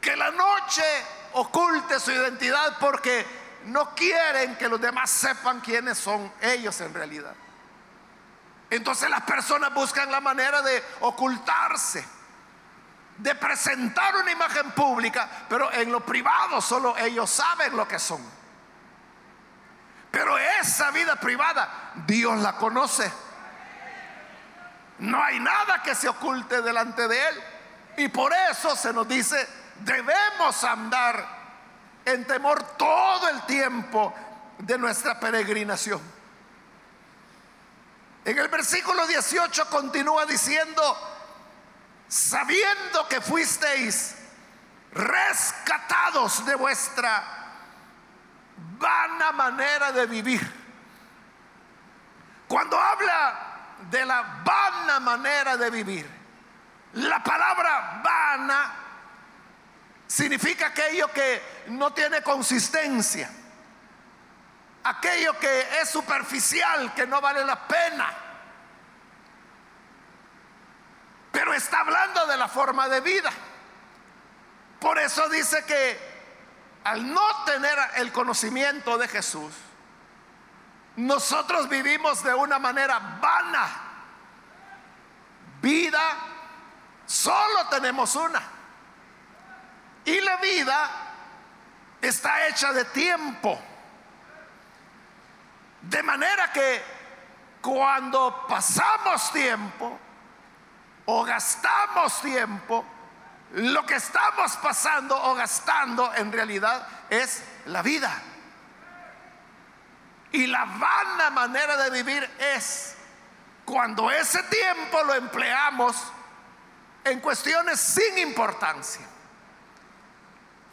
que 0.00 0.14
la 0.16 0.30
noche 0.30 0.84
oculte 1.32 1.98
su 1.98 2.12
identidad 2.12 2.78
porque 2.78 3.43
no 3.64 3.94
quieren 3.94 4.56
que 4.56 4.68
los 4.68 4.80
demás 4.80 5.10
sepan 5.10 5.60
quiénes 5.60 5.98
son 5.98 6.32
ellos 6.40 6.80
en 6.80 6.92
realidad. 6.92 7.34
Entonces 8.70 9.08
las 9.08 9.22
personas 9.22 9.72
buscan 9.72 10.10
la 10.10 10.20
manera 10.20 10.62
de 10.62 10.82
ocultarse, 11.00 12.04
de 13.18 13.34
presentar 13.34 14.16
una 14.16 14.32
imagen 14.32 14.72
pública, 14.72 15.28
pero 15.48 15.72
en 15.72 15.92
lo 15.92 16.00
privado 16.00 16.60
solo 16.60 16.96
ellos 16.96 17.30
saben 17.30 17.76
lo 17.76 17.86
que 17.86 17.98
son. 17.98 18.20
Pero 20.10 20.38
esa 20.38 20.90
vida 20.90 21.16
privada 21.16 21.92
Dios 22.06 22.38
la 22.40 22.56
conoce. 22.56 23.10
No 24.98 25.22
hay 25.22 25.40
nada 25.40 25.82
que 25.82 25.94
se 25.94 26.08
oculte 26.08 26.62
delante 26.62 27.08
de 27.08 27.28
Él. 27.28 27.42
Y 27.96 28.08
por 28.08 28.32
eso 28.50 28.76
se 28.76 28.92
nos 28.92 29.08
dice, 29.08 29.48
debemos 29.80 30.62
andar 30.64 31.43
en 32.04 32.26
temor 32.26 32.62
todo 32.76 33.28
el 33.28 33.42
tiempo 33.46 34.14
de 34.58 34.78
nuestra 34.78 35.18
peregrinación. 35.18 36.00
En 38.24 38.38
el 38.38 38.48
versículo 38.48 39.06
18 39.06 39.68
continúa 39.68 40.24
diciendo, 40.24 40.82
sabiendo 42.08 43.06
que 43.08 43.20
fuisteis 43.20 44.14
rescatados 44.92 46.44
de 46.46 46.54
vuestra 46.54 47.22
vana 48.78 49.32
manera 49.32 49.92
de 49.92 50.06
vivir. 50.06 50.64
Cuando 52.48 52.78
habla 52.78 53.76
de 53.90 54.06
la 54.06 54.22
vana 54.44 55.00
manera 55.00 55.56
de 55.56 55.70
vivir, 55.70 56.08
la 56.94 57.22
palabra 57.22 58.00
vana 58.02 58.83
significa 60.06 60.68
aquello 60.68 61.08
que 61.12 61.64
no 61.68 61.92
tiene 61.92 62.22
consistencia, 62.22 63.30
aquello 64.84 65.38
que 65.38 65.80
es 65.80 65.90
superficial, 65.90 66.94
que 66.94 67.06
no 67.06 67.20
vale 67.20 67.44
la 67.44 67.66
pena. 67.66 68.08
Pero 71.32 71.52
está 71.52 71.80
hablando 71.80 72.26
de 72.26 72.36
la 72.36 72.48
forma 72.48 72.88
de 72.88 73.00
vida. 73.00 73.30
Por 74.78 74.98
eso 74.98 75.28
dice 75.28 75.64
que 75.64 76.14
al 76.84 77.12
no 77.12 77.44
tener 77.44 77.76
el 77.96 78.12
conocimiento 78.12 78.98
de 78.98 79.08
Jesús, 79.08 79.52
nosotros 80.96 81.68
vivimos 81.68 82.22
de 82.22 82.34
una 82.34 82.58
manera 82.58 82.98
vana. 83.20 83.66
Vida 85.60 86.16
solo 87.06 87.66
tenemos 87.70 88.14
una. 88.14 88.42
Y 90.04 90.20
la 90.20 90.36
vida 90.36 90.90
está 92.00 92.46
hecha 92.46 92.72
de 92.72 92.84
tiempo. 92.86 93.58
De 95.80 96.02
manera 96.02 96.52
que 96.52 96.82
cuando 97.60 98.46
pasamos 98.48 99.32
tiempo 99.32 99.98
o 101.06 101.24
gastamos 101.24 102.20
tiempo, 102.20 102.84
lo 103.52 103.86
que 103.86 103.94
estamos 103.94 104.56
pasando 104.56 105.16
o 105.16 105.34
gastando 105.34 106.12
en 106.14 106.32
realidad 106.32 106.86
es 107.08 107.42
la 107.66 107.82
vida. 107.82 108.10
Y 110.32 110.46
la 110.48 110.64
vana 110.64 111.30
manera 111.30 111.76
de 111.76 111.90
vivir 111.90 112.28
es 112.38 112.96
cuando 113.64 114.10
ese 114.10 114.42
tiempo 114.44 115.02
lo 115.04 115.14
empleamos 115.14 115.96
en 117.04 117.20
cuestiones 117.20 117.78
sin 117.78 118.18
importancia, 118.18 119.06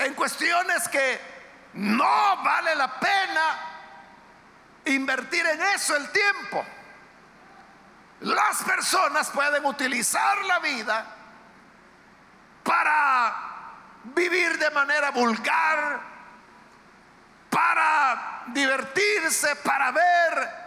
en 0.05 0.13
cuestiones 0.13 0.87
que 0.87 1.19
no 1.73 2.43
vale 2.43 2.75
la 2.75 2.99
pena 2.99 3.59
invertir 4.85 5.45
en 5.45 5.61
eso 5.61 5.95
el 5.95 6.09
tiempo. 6.11 6.65
Las 8.21 8.63
personas 8.63 9.29
pueden 9.29 9.65
utilizar 9.65 10.43
la 10.45 10.59
vida 10.59 11.05
para 12.63 13.35
vivir 14.03 14.57
de 14.57 14.69
manera 14.71 15.11
vulgar, 15.11 16.01
para 17.49 18.43
divertirse, 18.47 19.55
para 19.57 19.91
ver 19.91 20.61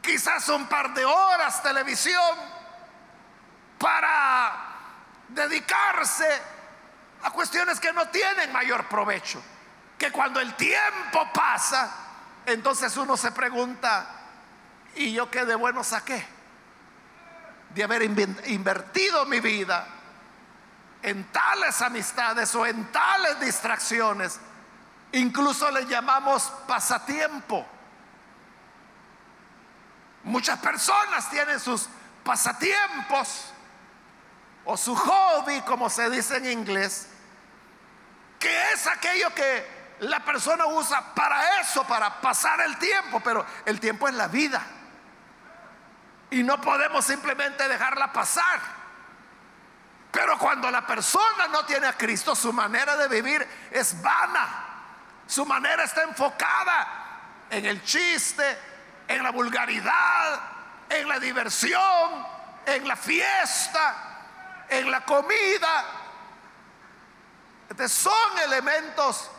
quizás 0.00 0.48
un 0.48 0.66
par 0.66 0.94
de 0.94 1.04
horas 1.04 1.62
televisión, 1.62 2.36
para 3.78 4.52
dedicarse 5.28 6.55
a 7.26 7.30
cuestiones 7.30 7.80
que 7.80 7.92
no 7.92 8.08
tienen 8.08 8.52
mayor 8.52 8.88
provecho. 8.88 9.42
Que 9.98 10.10
cuando 10.10 10.40
el 10.40 10.54
tiempo 10.54 11.28
pasa, 11.32 11.90
entonces 12.44 12.96
uno 12.96 13.16
se 13.16 13.32
pregunta, 13.32 14.06
¿y 14.94 15.12
yo 15.12 15.30
qué 15.30 15.44
de 15.44 15.54
bueno 15.54 15.82
saqué? 15.82 16.26
De 17.74 17.82
haber 17.82 18.02
invertido 18.02 19.26
mi 19.26 19.40
vida 19.40 19.86
en 21.02 21.24
tales 21.32 21.80
amistades 21.82 22.54
o 22.54 22.66
en 22.66 22.90
tales 22.92 23.40
distracciones 23.40 24.40
Incluso 25.12 25.70
le 25.70 25.86
llamamos 25.86 26.52
pasatiempo. 26.66 27.64
Muchas 30.24 30.58
personas 30.58 31.30
tienen 31.30 31.60
sus 31.60 31.88
pasatiempos 32.24 33.46
o 34.64 34.76
su 34.76 34.94
hobby, 34.96 35.60
como 35.62 35.88
se 35.88 36.10
dice 36.10 36.36
en 36.38 36.50
inglés, 36.50 37.08
que 38.38 38.72
es 38.72 38.86
aquello 38.86 39.34
que 39.34 39.76
la 40.00 40.20
persona 40.20 40.66
usa 40.66 41.14
para 41.14 41.60
eso, 41.60 41.84
para 41.86 42.20
pasar 42.20 42.60
el 42.60 42.76
tiempo, 42.78 43.20
pero 43.20 43.44
el 43.64 43.80
tiempo 43.80 44.08
es 44.08 44.14
la 44.14 44.28
vida. 44.28 44.62
Y 46.30 46.42
no 46.42 46.60
podemos 46.60 47.04
simplemente 47.04 47.66
dejarla 47.68 48.12
pasar. 48.12 48.60
Pero 50.10 50.38
cuando 50.38 50.70
la 50.70 50.86
persona 50.86 51.46
no 51.50 51.64
tiene 51.64 51.86
a 51.86 51.92
Cristo, 51.92 52.34
su 52.34 52.52
manera 52.52 52.96
de 52.96 53.08
vivir 53.08 53.46
es 53.70 54.00
vana. 54.02 54.64
Su 55.26 55.44
manera 55.44 55.84
está 55.84 56.02
enfocada 56.02 56.88
en 57.50 57.64
el 57.66 57.82
chiste, 57.82 58.58
en 59.08 59.22
la 59.22 59.30
vulgaridad, 59.30 60.40
en 60.88 61.08
la 61.08 61.18
diversión, 61.18 62.26
en 62.64 62.86
la 62.86 62.96
fiesta, 62.96 63.94
en 64.68 64.90
la 64.90 65.04
comida. 65.04 65.84
Son 67.88 68.38
elementos 68.44 69.30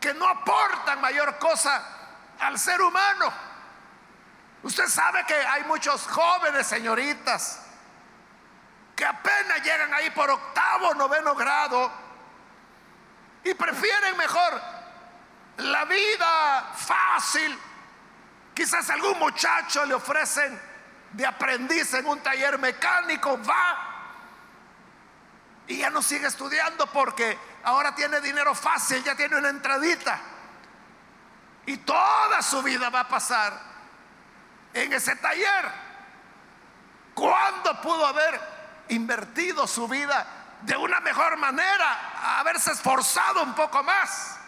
que 0.00 0.14
no 0.14 0.28
aportan 0.28 1.00
mayor 1.00 1.38
cosa 1.38 1.82
al 2.40 2.58
ser 2.58 2.80
humano. 2.80 3.32
Usted 4.62 4.86
sabe 4.86 5.24
que 5.24 5.34
hay 5.34 5.64
muchos 5.64 6.06
jóvenes 6.06 6.66
señoritas 6.66 7.60
que 8.96 9.04
apenas 9.04 9.62
llegan 9.62 9.94
ahí 9.94 10.10
por 10.10 10.28
octavo, 10.28 10.94
noveno 10.94 11.34
grado 11.34 11.90
y 13.44 13.54
prefieren 13.54 14.16
mejor 14.16 14.60
la 15.58 15.84
vida 15.84 16.72
fácil. 16.74 17.56
Quizás 18.54 18.90
algún 18.90 19.18
muchacho 19.20 19.84
le 19.84 19.94
ofrecen 19.94 20.60
de 21.12 21.24
aprendiz 21.24 21.94
en 21.94 22.06
un 22.06 22.20
taller 22.20 22.58
mecánico, 22.58 23.40
va 23.44 23.87
y 25.68 25.76
ya 25.76 25.90
no 25.90 26.02
sigue 26.02 26.26
estudiando 26.26 26.86
porque 26.86 27.38
ahora 27.62 27.94
tiene 27.94 28.20
dinero 28.20 28.54
fácil, 28.54 29.04
ya 29.04 29.14
tiene 29.14 29.36
una 29.36 29.50
entradita. 29.50 30.18
Y 31.66 31.76
toda 31.78 32.40
su 32.40 32.62
vida 32.62 32.88
va 32.88 33.00
a 33.00 33.08
pasar 33.08 33.52
en 34.72 34.92
ese 34.94 35.14
taller. 35.16 35.70
¿Cuándo 37.14 37.80
pudo 37.82 38.06
haber 38.06 38.40
invertido 38.88 39.66
su 39.66 39.86
vida 39.86 40.26
de 40.62 40.74
una 40.76 41.00
mejor 41.00 41.36
manera, 41.36 42.38
haberse 42.40 42.72
esforzado 42.72 43.42
un 43.42 43.54
poco 43.54 43.82
más? 43.82 44.38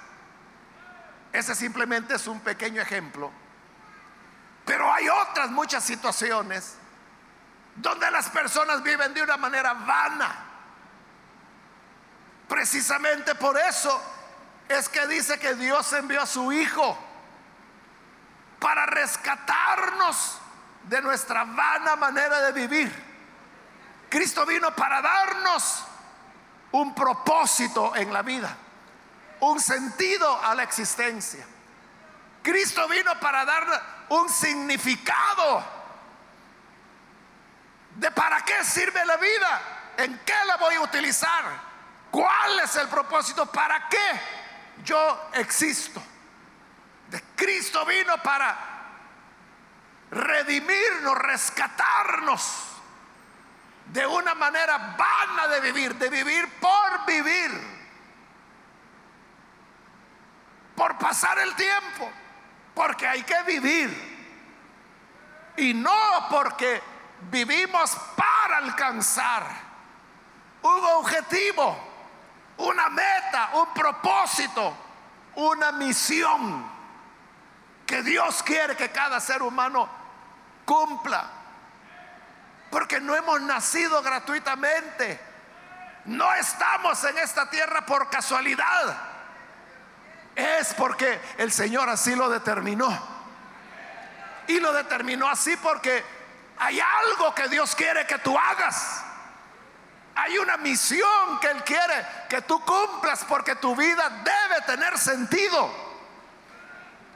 Ese 1.33 1.55
simplemente 1.55 2.15
es 2.15 2.27
un 2.27 2.41
pequeño 2.41 2.81
ejemplo. 2.81 3.31
Pero 4.65 4.91
hay 4.91 5.07
otras 5.09 5.51
muchas 5.51 5.85
situaciones 5.85 6.77
donde 7.77 8.11
las 8.11 8.31
personas 8.31 8.83
viven 8.83 9.13
de 9.13 9.23
una 9.23 9.37
manera 9.37 9.75
vana. 9.75 10.50
Precisamente 12.51 13.35
por 13.37 13.57
eso 13.57 14.03
es 14.69 14.89
que 14.89 15.07
dice 15.07 15.39
que 15.39 15.55
Dios 15.55 15.91
envió 15.95 16.21
a 16.21 16.27
su 16.27 16.53
Hijo 16.53 16.99
para 18.59 18.85
rescatarnos 18.87 20.39
de 20.83 21.01
nuestra 21.01 21.45
vana 21.45 21.97
manera 21.97 22.41
de 22.41 22.53
vivir. 22.53 23.11
Cristo 24.11 24.45
vino 24.45 24.75
para 24.75 25.01
darnos 25.01 25.85
un 26.73 26.95
propósito 26.95 27.95
en 27.95 28.13
la 28.13 28.23
vida 28.23 28.55
un 29.41 29.61
sentido 29.61 30.39
a 30.45 30.55
la 30.55 30.63
existencia. 30.63 31.47
Cristo 32.43 32.87
vino 32.89 33.19
para 33.21 33.45
dar 33.45 34.07
un 34.11 34.29
significado 34.29 35.65
de 37.97 38.11
para 38.11 38.43
qué 38.45 38.65
sirve 38.65 39.05
la 39.05 39.17
vida, 39.17 39.63
en 39.99 40.19
qué 40.25 40.35
la 40.47 40.57
voy 40.57 40.75
a 40.75 40.81
utilizar, 40.81 41.70
cuál 42.11 42.61
es 42.61 42.77
el 42.77 42.89
propósito, 42.89 43.47
para 43.47 43.89
qué 43.89 44.21
yo 44.85 45.31
existo. 45.35 46.03
De 47.09 47.23
Cristo 47.35 47.85
vino 47.85 48.23
para 48.23 48.57
redimirnos, 50.11 51.17
rescatarnos 51.19 52.67
de 53.87 54.07
una 54.07 54.35
manera 54.35 54.97
vana 54.97 55.49
de 55.49 55.61
vivir, 55.61 55.95
de 55.97 56.09
vivir 56.09 56.49
por 56.61 57.07
vivir 57.07 57.81
por 60.81 60.97
pasar 60.97 61.39
el 61.39 61.55
tiempo, 61.57 62.11
porque 62.75 63.07
hay 63.07 63.23
que 63.23 63.43
vivir. 63.43 63.91
Y 65.59 65.75
no 65.75 66.27
porque 66.31 66.81
vivimos 67.31 67.95
para 68.17 68.57
alcanzar 68.57 69.45
un 70.63 70.85
objetivo, 70.97 71.77
una 72.61 72.89
meta, 72.91 73.51
un 73.55 73.73
propósito, 73.73 74.77
una 75.37 75.73
misión 75.73 76.71
que 77.87 78.03
Dios 78.03 78.43
quiere 78.43 78.77
que 78.77 78.91
cada 78.91 79.19
ser 79.21 79.43
humano 79.43 79.89
cumpla. 80.65 81.29
Porque 82.71 83.01
no 83.01 83.17
hemos 83.17 83.41
nacido 83.41 84.03
gratuitamente. 84.03 85.21
No 86.05 86.33
estamos 86.35 87.03
en 87.05 87.19
esta 87.19 87.49
tierra 87.51 87.85
por 87.85 88.09
casualidad. 88.11 88.97
es 90.37 90.73
porque 90.75 91.21
el 91.39 91.51
Señor 91.51 91.89
así 91.89 92.15
lo 92.15 92.29
determinó. 92.29 92.89
Y 94.47 94.61
lo 94.61 94.73
determinó 94.73 95.29
así 95.29 95.57
porque 95.57 96.05
hay 96.59 96.81
algo 96.81 97.35
que 97.35 97.49
Dios 97.49 97.75
quiere 97.75 98.07
que 98.07 98.19
tú 98.19 98.39
hagas. 98.39 99.05
Hay 100.23 100.37
una 100.37 100.59
misión 100.59 101.41
que 101.41 101.51
Él 101.51 101.65
quiere 101.65 102.07
que 102.29 102.43
tú 102.43 102.63
cumplas 102.63 103.25
porque 103.25 103.57
tu 103.57 103.75
vida 103.75 104.23
debe 104.23 104.61
tener 104.67 104.99
sentido. 104.99 105.73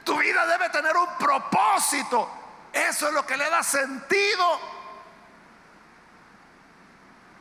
Tu 0.03 0.17
vida 0.17 0.47
debe 0.47 0.69
tener 0.69 0.97
un 0.97 1.15
propósito. 1.19 2.27
Eso 2.73 3.07
es 3.07 3.13
lo 3.13 3.23
que 3.23 3.37
le 3.37 3.47
da 3.47 3.61
sentido 3.61 4.59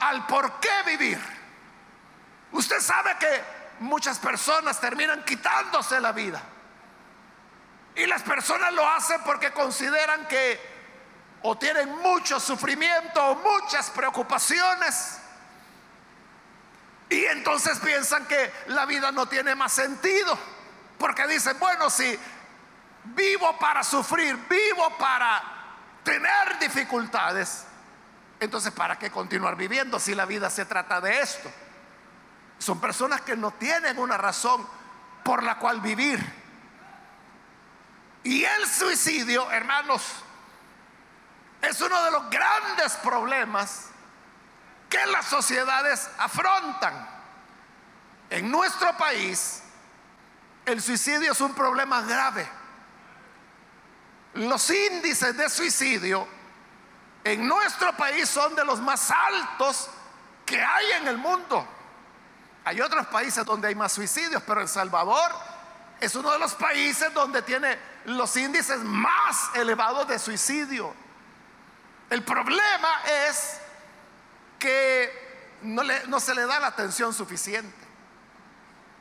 al 0.00 0.26
por 0.26 0.60
qué 0.60 0.82
vivir. 0.84 1.18
Usted 2.52 2.80
sabe 2.80 3.16
que 3.16 3.44
muchas 3.80 4.18
personas 4.18 4.78
terminan 4.78 5.24
quitándose 5.24 5.98
la 5.98 6.12
vida. 6.12 6.42
Y 7.94 8.04
las 8.04 8.20
personas 8.20 8.70
lo 8.74 8.86
hacen 8.86 9.22
porque 9.24 9.50
consideran 9.50 10.28
que 10.28 10.74
o 11.40 11.56
tienen 11.56 11.88
mucho 12.02 12.38
sufrimiento 12.38 13.24
o 13.28 13.34
muchas 13.36 13.88
preocupaciones. 13.88 15.20
Y 17.14 17.26
entonces 17.26 17.78
piensan 17.78 18.26
que 18.26 18.52
la 18.66 18.86
vida 18.86 19.12
no 19.12 19.26
tiene 19.26 19.54
más 19.54 19.72
sentido. 19.72 20.36
Porque 20.98 21.28
dicen, 21.28 21.56
bueno, 21.60 21.88
si 21.88 22.18
vivo 23.04 23.56
para 23.56 23.84
sufrir, 23.84 24.34
vivo 24.50 24.98
para 24.98 25.40
tener 26.02 26.58
dificultades, 26.58 27.66
entonces 28.40 28.72
¿para 28.72 28.98
qué 28.98 29.12
continuar 29.12 29.54
viviendo 29.54 30.00
si 30.00 30.12
la 30.12 30.26
vida 30.26 30.50
se 30.50 30.64
trata 30.64 31.00
de 31.00 31.20
esto? 31.20 31.48
Son 32.58 32.80
personas 32.80 33.20
que 33.20 33.36
no 33.36 33.52
tienen 33.52 33.96
una 33.96 34.16
razón 34.16 34.66
por 35.22 35.44
la 35.44 35.56
cual 35.60 35.80
vivir. 35.80 36.18
Y 38.24 38.42
el 38.42 38.66
suicidio, 38.66 39.48
hermanos, 39.52 40.02
es 41.62 41.80
uno 41.80 42.02
de 42.06 42.10
los 42.10 42.28
grandes 42.28 42.94
problemas 42.94 43.90
que 44.94 45.06
las 45.06 45.26
sociedades 45.26 46.08
afrontan. 46.18 47.08
En 48.30 48.48
nuestro 48.48 48.96
país, 48.96 49.60
el 50.64 50.80
suicidio 50.80 51.32
es 51.32 51.40
un 51.40 51.52
problema 51.52 52.02
grave. 52.02 52.48
Los 54.34 54.70
índices 54.70 55.36
de 55.36 55.50
suicidio 55.50 56.28
en 57.24 57.48
nuestro 57.48 57.96
país 57.96 58.28
son 58.28 58.54
de 58.54 58.64
los 58.64 58.80
más 58.80 59.10
altos 59.10 59.90
que 60.46 60.62
hay 60.62 60.92
en 60.92 61.08
el 61.08 61.18
mundo. 61.18 61.66
Hay 62.64 62.80
otros 62.80 63.08
países 63.08 63.44
donde 63.44 63.66
hay 63.66 63.74
más 63.74 63.92
suicidios, 63.92 64.44
pero 64.46 64.60
El 64.60 64.68
Salvador 64.68 65.32
es 66.00 66.14
uno 66.14 66.30
de 66.30 66.38
los 66.38 66.54
países 66.54 67.12
donde 67.12 67.42
tiene 67.42 67.76
los 68.04 68.36
índices 68.36 68.78
más 68.78 69.50
elevados 69.56 70.06
de 70.06 70.20
suicidio. 70.20 70.94
El 72.10 72.22
problema 72.22 73.00
es 73.26 73.58
que 74.64 75.58
no, 75.60 75.82
no 76.06 76.20
se 76.20 76.34
le 76.34 76.46
da 76.46 76.58
la 76.58 76.68
atención 76.68 77.12
suficiente. 77.12 77.84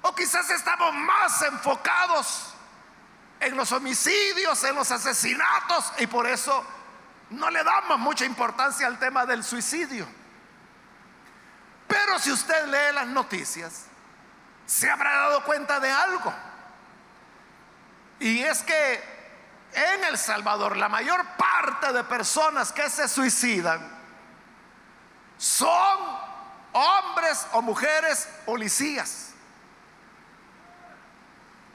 O 0.02 0.13
quizás 0.13 0.49
estamos 0.49 0.93
más 0.93 1.41
enfocados 1.43 2.54
en 3.39 3.56
los 3.56 3.71
homicidios, 3.71 4.62
en 4.65 4.76
los 4.76 4.91
asesinatos, 4.91 5.93
y 5.99 6.08
por 6.08 6.28
eso 6.28 6.65
no 7.30 7.49
le 7.49 7.63
damos 7.63 7.97
mucha 7.97 8.26
importancia 8.26 8.88
al 8.88 8.99
tema 8.99 9.26
del 9.26 9.41
suicidio. 9.41 10.06
Pero 11.88 12.19
si 12.19 12.30
usted 12.34 12.65
lee 12.65 12.93
las 12.93 13.08
noticias, 13.08 13.86
se 14.65 14.89
habrá 14.89 15.15
dado 15.15 15.45
cuenta 15.45 15.80
de 15.80 15.89
algo. 15.89 16.34
Y 18.19 18.43
es 18.43 18.63
que 18.63 18.95
en 19.71 20.04
El 20.04 20.17
Salvador 20.17 20.76
la 20.76 20.89
mayor 20.89 21.26
parte 21.38 21.93
de 21.93 22.04
personas 22.04 22.73
que 22.73 22.89
se 22.89 23.08
suicidan 23.08 23.92
son 25.43 25.99
hombres 26.71 27.45
o 27.51 27.62
mujeres 27.62 28.29
policías. 28.45 29.34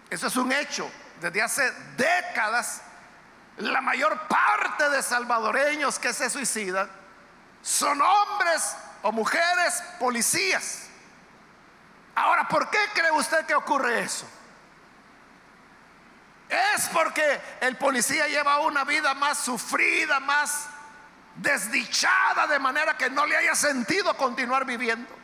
Eso 0.09 0.26
es 0.26 0.37
un 0.37 0.50
hecho. 0.52 0.90
Desde 1.20 1.42
hace 1.42 1.70
décadas, 1.98 2.81
la 3.59 3.83
mayor 3.83 4.18
parte 4.26 4.88
de 4.88 5.02
salvadoreños 5.02 5.98
que 5.98 6.14
se 6.14 6.31
suicidan 6.31 6.90
son 7.61 8.00
hombres 8.00 8.74
o 9.02 9.12
mujeres 9.12 9.83
policías. 9.98 10.87
Ahora, 12.14 12.48
¿por 12.48 12.70
qué 12.70 12.78
cree 12.94 13.11
usted 13.11 13.44
que 13.44 13.54
ocurre 13.54 14.00
eso? 14.00 14.26
Es 16.48 16.88
porque 16.88 17.38
el 17.61 17.76
policía 17.76 18.28
lleva 18.28 18.61
una 18.61 18.85
vida 18.85 19.12
más 19.12 19.37
sufrida, 19.37 20.20
más 20.20 20.70
desdichada, 21.38 22.46
de 22.46 22.59
manera 22.59 22.96
que 22.96 23.11
no 23.11 23.27
le 23.27 23.37
haya 23.37 23.55
sentido 23.55 24.16
continuar 24.16 24.64
viviendo. 24.64 25.16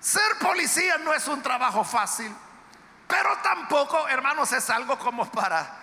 Ser 0.00 0.38
policía 0.38 0.98
no 0.98 1.12
es 1.12 1.26
un 1.28 1.42
trabajo 1.42 1.82
fácil, 1.82 2.34
pero 3.08 3.36
tampoco, 3.42 4.06
hermanos, 4.08 4.52
es 4.52 4.68
algo 4.70 4.98
como 4.98 5.30
para 5.30 5.80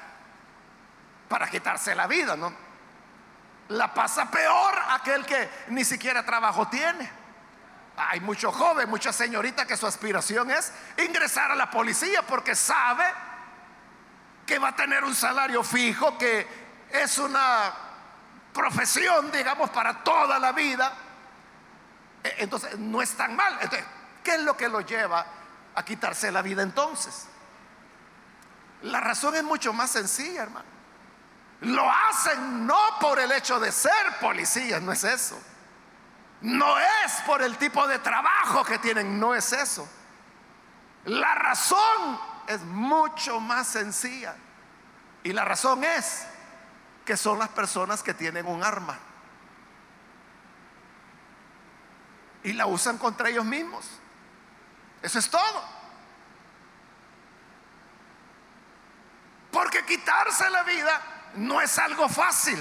para 1.27 1.49
quitarse 1.49 1.95
la 1.95 2.07
vida, 2.07 2.35
¿no? 2.35 2.53
la 3.71 3.93
pasa 3.93 4.29
peor 4.29 4.73
aquel 4.89 5.25
que 5.25 5.49
ni 5.69 5.85
siquiera 5.85 6.25
trabajo 6.25 6.67
tiene. 6.67 7.09
Hay 7.97 8.19
muchos 8.19 8.55
jóvenes, 8.55 8.89
muchas 8.89 9.15
señoritas 9.15 9.65
que 9.65 9.77
su 9.77 9.87
aspiración 9.87 10.51
es 10.51 10.73
ingresar 10.97 11.51
a 11.51 11.55
la 11.55 11.69
policía 11.69 12.21
porque 12.23 12.55
sabe 12.55 13.05
que 14.51 14.59
va 14.59 14.67
a 14.67 14.75
tener 14.75 15.01
un 15.05 15.15
salario 15.15 15.63
fijo, 15.63 16.17
que 16.17 16.45
es 16.89 17.17
una 17.19 17.71
profesión, 18.51 19.31
digamos, 19.31 19.69
para 19.69 20.03
toda 20.03 20.37
la 20.39 20.51
vida. 20.51 20.91
E, 22.21 22.35
entonces, 22.39 22.77
no 22.77 23.01
es 23.01 23.15
tan 23.15 23.33
mal. 23.33 23.57
Entonces, 23.61 23.87
¿qué 24.21 24.35
es 24.35 24.41
lo 24.41 24.57
que 24.57 24.67
lo 24.67 24.81
lleva 24.81 25.25
a 25.73 25.85
quitarse 25.85 26.29
la 26.33 26.41
vida 26.41 26.63
entonces? 26.63 27.29
La 28.81 28.99
razón 28.99 29.35
es 29.35 29.43
mucho 29.45 29.71
más 29.71 29.91
sencilla, 29.91 30.43
hermano. 30.43 30.65
Lo 31.61 31.89
hacen 31.89 32.67
no 32.67 32.99
por 32.99 33.21
el 33.21 33.31
hecho 33.31 33.57
de 33.57 33.71
ser 33.71 34.19
policías, 34.19 34.81
no 34.81 34.91
es 34.91 35.05
eso. 35.05 35.41
No 36.41 36.77
es 36.77 37.13
por 37.25 37.41
el 37.41 37.55
tipo 37.55 37.87
de 37.87 37.99
trabajo 37.99 38.65
que 38.65 38.79
tienen, 38.79 39.17
no 39.17 39.33
es 39.33 39.53
eso. 39.53 39.87
La 41.05 41.35
razón 41.35 42.30
es 42.51 42.61
mucho 42.61 43.39
más 43.39 43.67
sencilla. 43.67 44.35
Y 45.23 45.33
la 45.33 45.45
razón 45.45 45.83
es 45.83 46.25
que 47.05 47.17
son 47.17 47.39
las 47.39 47.49
personas 47.49 48.03
que 48.03 48.13
tienen 48.13 48.45
un 48.45 48.63
arma. 48.63 48.97
Y 52.43 52.53
la 52.53 52.65
usan 52.65 52.97
contra 52.97 53.29
ellos 53.29 53.45
mismos. 53.45 53.85
Eso 55.01 55.19
es 55.19 55.29
todo. 55.29 55.63
Porque 59.51 59.85
quitarse 59.85 60.49
la 60.49 60.63
vida 60.63 61.01
no 61.35 61.61
es 61.61 61.77
algo 61.77 62.07
fácil. 62.09 62.59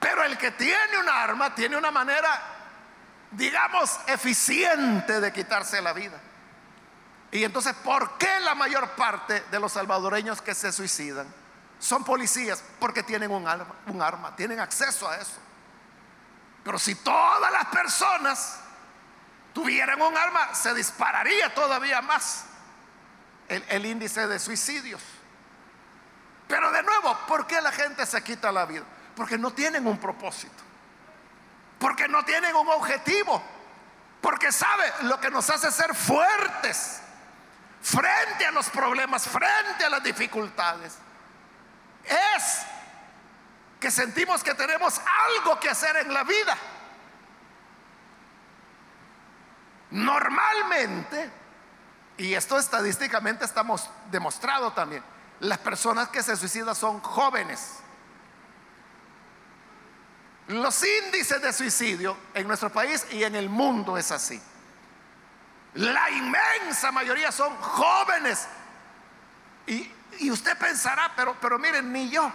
Pero 0.00 0.22
el 0.24 0.38
que 0.38 0.52
tiene 0.52 0.98
un 1.00 1.08
arma 1.08 1.54
tiene 1.54 1.76
una 1.76 1.90
manera, 1.90 2.40
digamos, 3.32 3.98
eficiente 4.06 5.20
de 5.20 5.32
quitarse 5.32 5.82
la 5.82 5.92
vida. 5.92 6.20
Y 7.30 7.44
entonces, 7.44 7.74
¿por 7.74 8.16
qué 8.16 8.40
la 8.40 8.54
mayor 8.54 8.90
parte 8.92 9.40
de 9.50 9.60
los 9.60 9.72
salvadoreños 9.72 10.40
que 10.40 10.54
se 10.54 10.72
suicidan 10.72 11.26
son 11.78 12.04
policías? 12.04 12.62
Porque 12.80 13.02
tienen 13.02 13.30
un 13.30 13.46
arma, 13.46 14.34
tienen 14.34 14.60
acceso 14.60 15.08
a 15.08 15.16
eso. 15.16 15.38
Pero 16.64 16.78
si 16.78 16.94
todas 16.94 17.52
las 17.52 17.66
personas 17.66 18.60
tuvieran 19.52 20.00
un 20.00 20.16
arma, 20.16 20.54
se 20.54 20.72
dispararía 20.74 21.54
todavía 21.54 22.00
más 22.00 22.44
el, 23.48 23.62
el 23.68 23.86
índice 23.86 24.26
de 24.26 24.38
suicidios. 24.38 25.02
Pero 26.46 26.70
de 26.72 26.82
nuevo, 26.82 27.16
¿por 27.26 27.46
qué 27.46 27.60
la 27.60 27.72
gente 27.72 28.06
se 28.06 28.22
quita 28.22 28.50
la 28.50 28.64
vida? 28.64 28.84
Porque 29.14 29.36
no 29.36 29.50
tienen 29.52 29.86
un 29.86 29.98
propósito. 29.98 30.62
Porque 31.78 32.08
no 32.08 32.24
tienen 32.24 32.56
un 32.56 32.68
objetivo. 32.68 33.42
Porque 34.22 34.50
sabe 34.50 34.90
lo 35.02 35.20
que 35.20 35.30
nos 35.30 35.48
hace 35.50 35.70
ser 35.70 35.94
fuertes 35.94 37.02
frente 37.90 38.44
a 38.44 38.50
los 38.50 38.68
problemas, 38.68 39.26
frente 39.26 39.84
a 39.84 39.88
las 39.88 40.02
dificultades. 40.02 40.98
Es 42.04 42.58
que 43.80 43.90
sentimos 43.90 44.42
que 44.42 44.54
tenemos 44.54 45.00
algo 45.36 45.58
que 45.58 45.70
hacer 45.70 45.96
en 45.96 46.12
la 46.12 46.24
vida. 46.24 46.56
Normalmente, 49.90 51.30
y 52.18 52.34
esto 52.34 52.58
estadísticamente 52.58 53.46
estamos 53.46 53.88
demostrado 54.10 54.72
también, 54.72 55.02
las 55.40 55.58
personas 55.58 56.08
que 56.08 56.22
se 56.22 56.36
suicidan 56.36 56.74
son 56.74 57.00
jóvenes. 57.00 57.76
Los 60.48 60.82
índices 60.84 61.40
de 61.40 61.52
suicidio 61.52 62.16
en 62.34 62.46
nuestro 62.46 62.70
país 62.70 63.06
y 63.12 63.22
en 63.24 63.34
el 63.34 63.48
mundo 63.48 63.96
es 63.96 64.10
así. 64.12 64.42
La 65.78 66.10
inmensa 66.10 66.90
mayoría 66.90 67.30
son 67.30 67.56
jóvenes. 67.56 68.48
Y, 69.66 69.92
y 70.18 70.30
usted 70.30 70.58
pensará, 70.58 71.12
pero, 71.14 71.36
pero 71.40 71.56
miren, 71.58 71.92
ni 71.92 72.10
yo, 72.10 72.32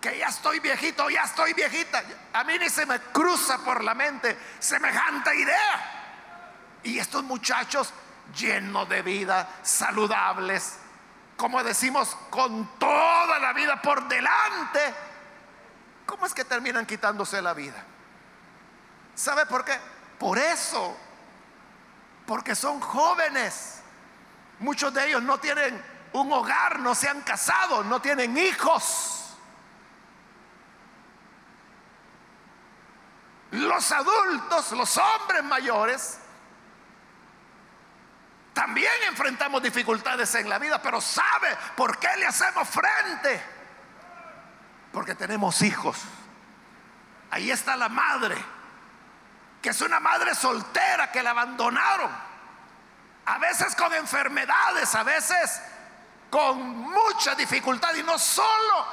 que 0.00 0.16
ya 0.16 0.28
estoy 0.28 0.60
viejito, 0.60 1.10
ya 1.10 1.22
estoy 1.22 1.54
viejita, 1.54 2.02
a 2.32 2.44
mí 2.44 2.56
ni 2.58 2.68
se 2.68 2.86
me 2.86 3.00
cruza 3.00 3.58
por 3.58 3.82
la 3.82 3.94
mente 3.94 4.38
semejante 4.60 5.34
idea. 5.34 6.78
Y 6.84 6.98
estos 7.00 7.24
muchachos 7.24 7.92
llenos 8.36 8.88
de 8.88 9.02
vida, 9.02 9.48
saludables, 9.62 10.78
como 11.36 11.64
decimos, 11.64 12.16
con 12.30 12.78
toda 12.78 13.40
la 13.40 13.52
vida 13.52 13.82
por 13.82 14.06
delante, 14.06 14.94
¿cómo 16.06 16.26
es 16.26 16.34
que 16.34 16.44
terminan 16.44 16.86
quitándose 16.86 17.42
la 17.42 17.54
vida? 17.54 17.82
¿Sabe 19.16 19.46
por 19.46 19.64
qué? 19.64 19.76
Por 20.16 20.38
eso, 20.38 20.96
porque 22.30 22.54
son 22.54 22.78
jóvenes. 22.78 23.82
Muchos 24.60 24.94
de 24.94 25.08
ellos 25.08 25.20
no 25.20 25.40
tienen 25.40 25.84
un 26.12 26.32
hogar, 26.32 26.78
no 26.78 26.94
se 26.94 27.08
han 27.08 27.22
casado, 27.22 27.82
no 27.82 28.00
tienen 28.00 28.38
hijos. 28.38 29.34
Los 33.50 33.90
adultos, 33.90 34.70
los 34.70 34.96
hombres 34.96 35.42
mayores, 35.42 36.20
también 38.52 38.92
enfrentamos 39.08 39.60
dificultades 39.60 40.32
en 40.36 40.48
la 40.48 40.60
vida, 40.60 40.80
pero 40.80 41.00
¿sabe 41.00 41.58
por 41.76 41.98
qué 41.98 42.16
le 42.16 42.26
hacemos 42.26 42.68
frente? 42.68 43.42
Porque 44.92 45.16
tenemos 45.16 45.62
hijos. 45.62 45.98
Ahí 47.32 47.50
está 47.50 47.74
la 47.74 47.88
madre, 47.88 48.36
que 49.60 49.70
es 49.70 49.80
una 49.80 50.00
madre 50.00 50.34
soltera 50.34 51.10
que 51.10 51.22
la 51.22 51.30
abandonaron. 51.30 52.10
A 53.26 53.38
veces 53.38 53.74
con 53.76 53.92
enfermedades, 53.94 54.94
a 54.94 55.02
veces 55.02 55.60
con 56.30 56.78
mucha 56.78 57.34
dificultad 57.34 57.94
y 57.94 58.02
no 58.02 58.18
solo 58.18 58.86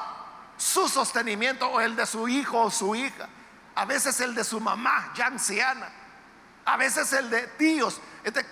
su 0.58 0.90
sostenimiento 0.90 1.68
o 1.68 1.80
el 1.80 1.96
de 1.96 2.06
su 2.06 2.28
hijo 2.28 2.62
o 2.64 2.72
su 2.72 2.96
hija, 2.96 3.28
a 3.76 3.86
veces 3.86 4.20
el 4.22 4.36
de 4.36 4.44
su 4.44 4.60
mamá 4.60 5.12
ya 5.16 5.28
anciana, 5.28 5.90
a 6.66 6.78
veces 6.78 7.14
el 7.14 7.30
de 7.30 7.48
tíos 7.48 8.02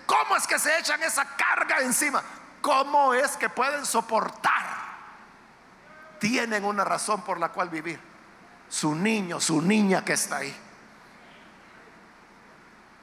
¿Cómo 0.06 0.36
es 0.38 0.48
que 0.48 0.60
se 0.60 0.78
echan 0.78 1.02
esa 1.04 1.26
carga 1.36 1.80
encima? 1.80 2.24
¿Cómo 2.62 3.14
es 3.14 3.36
que 3.38 3.50
pueden 3.50 3.86
soportar? 3.86 4.86
Tienen 6.20 6.64
una 6.64 6.84
razón 6.84 7.22
por 7.24 7.40
la 7.40 7.50
cual 7.50 7.70
vivir. 7.70 8.00
Su 8.70 8.96
niño, 8.96 9.40
su 9.40 9.62
niña 9.62 10.04
que 10.04 10.14
está 10.14 10.38
ahí. 10.38 10.58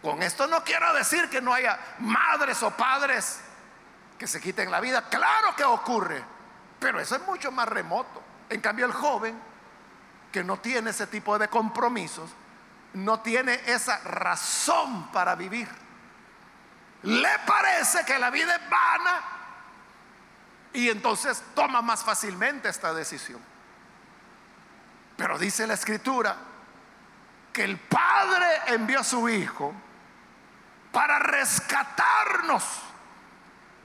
Con 0.02 0.22
esto 0.22 0.46
no 0.46 0.64
quiero 0.64 0.92
decir 0.94 1.30
que 1.30 1.40
no 1.40 1.54
haya 1.54 1.78
madres 2.00 2.62
o 2.62 2.70
padres 2.72 3.40
que 4.18 4.26
se 4.26 4.40
quiten 4.40 4.70
la 4.70 4.80
vida. 4.80 5.08
Claro 5.08 5.54
que 5.56 5.64
ocurre, 5.64 6.22
pero 6.78 7.00
eso 7.00 7.16
es 7.16 7.22
mucho 7.22 7.52
más 7.52 7.68
remoto. 7.68 8.22
En 8.50 8.60
cambio 8.60 8.84
el 8.84 8.92
joven 8.92 9.40
que 10.32 10.42
no 10.42 10.58
tiene 10.58 10.90
ese 10.90 11.06
tipo 11.06 11.38
de 11.38 11.48
compromisos, 11.48 12.30
no 12.94 13.20
tiene 13.20 13.60
esa 13.66 13.98
razón 14.00 15.10
para 15.12 15.34
vivir 15.34 15.68
le 17.02 17.38
parece 17.40 18.04
que 18.04 18.18
la 18.18 18.30
vida 18.30 18.56
es 18.56 18.70
vana 18.70 19.22
y 20.72 20.88
entonces 20.88 21.42
toma 21.54 21.82
más 21.82 22.04
fácilmente 22.04 22.68
esta 22.68 22.94
decisión. 22.94 23.40
Pero 25.16 25.38
dice 25.38 25.66
la 25.66 25.74
escritura 25.74 26.36
que 27.52 27.64
el 27.64 27.78
Padre 27.78 28.46
envió 28.68 29.00
a 29.00 29.04
su 29.04 29.28
Hijo 29.28 29.74
para 30.92 31.18
rescatarnos 31.18 32.62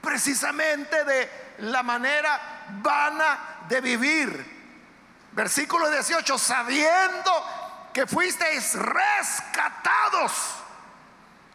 precisamente 0.00 1.04
de 1.04 1.54
la 1.58 1.82
manera 1.82 2.66
vana 2.80 3.64
de 3.68 3.80
vivir. 3.80 4.58
Versículo 5.32 5.90
18, 5.90 6.38
sabiendo 6.38 7.90
que 7.92 8.06
fuisteis 8.06 8.74
rescatados 8.74 10.32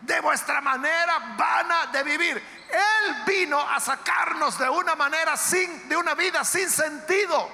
de 0.02 0.20
vuestra 0.20 0.62
manera 0.62 1.36
vana 1.38 1.88
de 1.88 2.04
vivir. 2.04 2.38
Él 2.70 3.24
vino 3.26 3.60
a 3.60 3.80
sacarnos 3.80 4.58
de 4.58 4.70
una 4.70 4.96
manera 4.96 5.38
sin, 5.38 5.88
de 5.88 5.96
una 5.96 6.14
vida 6.16 6.44
sin 6.44 6.70
sentido, 6.70 7.50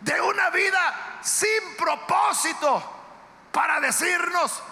de 0.00 0.20
una 0.20 0.50
vida 0.50 1.18
sin 1.22 1.76
propósito, 1.76 2.94
para 3.52 3.80
decirnos, 3.80 4.62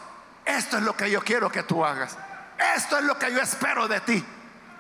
esto 0.47 0.79
es 0.79 0.85
lo 0.85 0.97
que 0.97 1.11
yo 1.11 1.21
quiero 1.23 1.51
que 1.51 1.65
tú 1.65 1.85
hagas, 1.85 2.17
esto 2.77 2.99
es 2.99 3.05
lo 3.05 3.19
que 3.19 3.33
yo 3.33 3.41
espero 3.41 3.89
de 3.89 4.01
ti. 4.01 4.25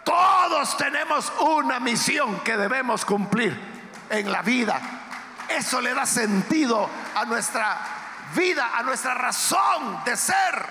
Todos 0.05 0.77
tenemos 0.77 1.33
una 1.41 1.81
misión 1.81 2.39
que 2.41 2.57
debemos 2.57 3.05
cumplir 3.05 3.59
en 4.09 4.31
la 4.31 4.41
vida. 4.43 4.81
Eso 5.49 5.81
le 5.81 5.93
da 5.95 6.07
sentido 6.07 6.89
a 7.17 7.25
nuestra 7.25 7.77
vida, 8.37 8.71
a 8.79 8.85
nuestra 8.85 9.15
razón 9.15 10.05
de 10.05 10.17
ser. 10.17 10.67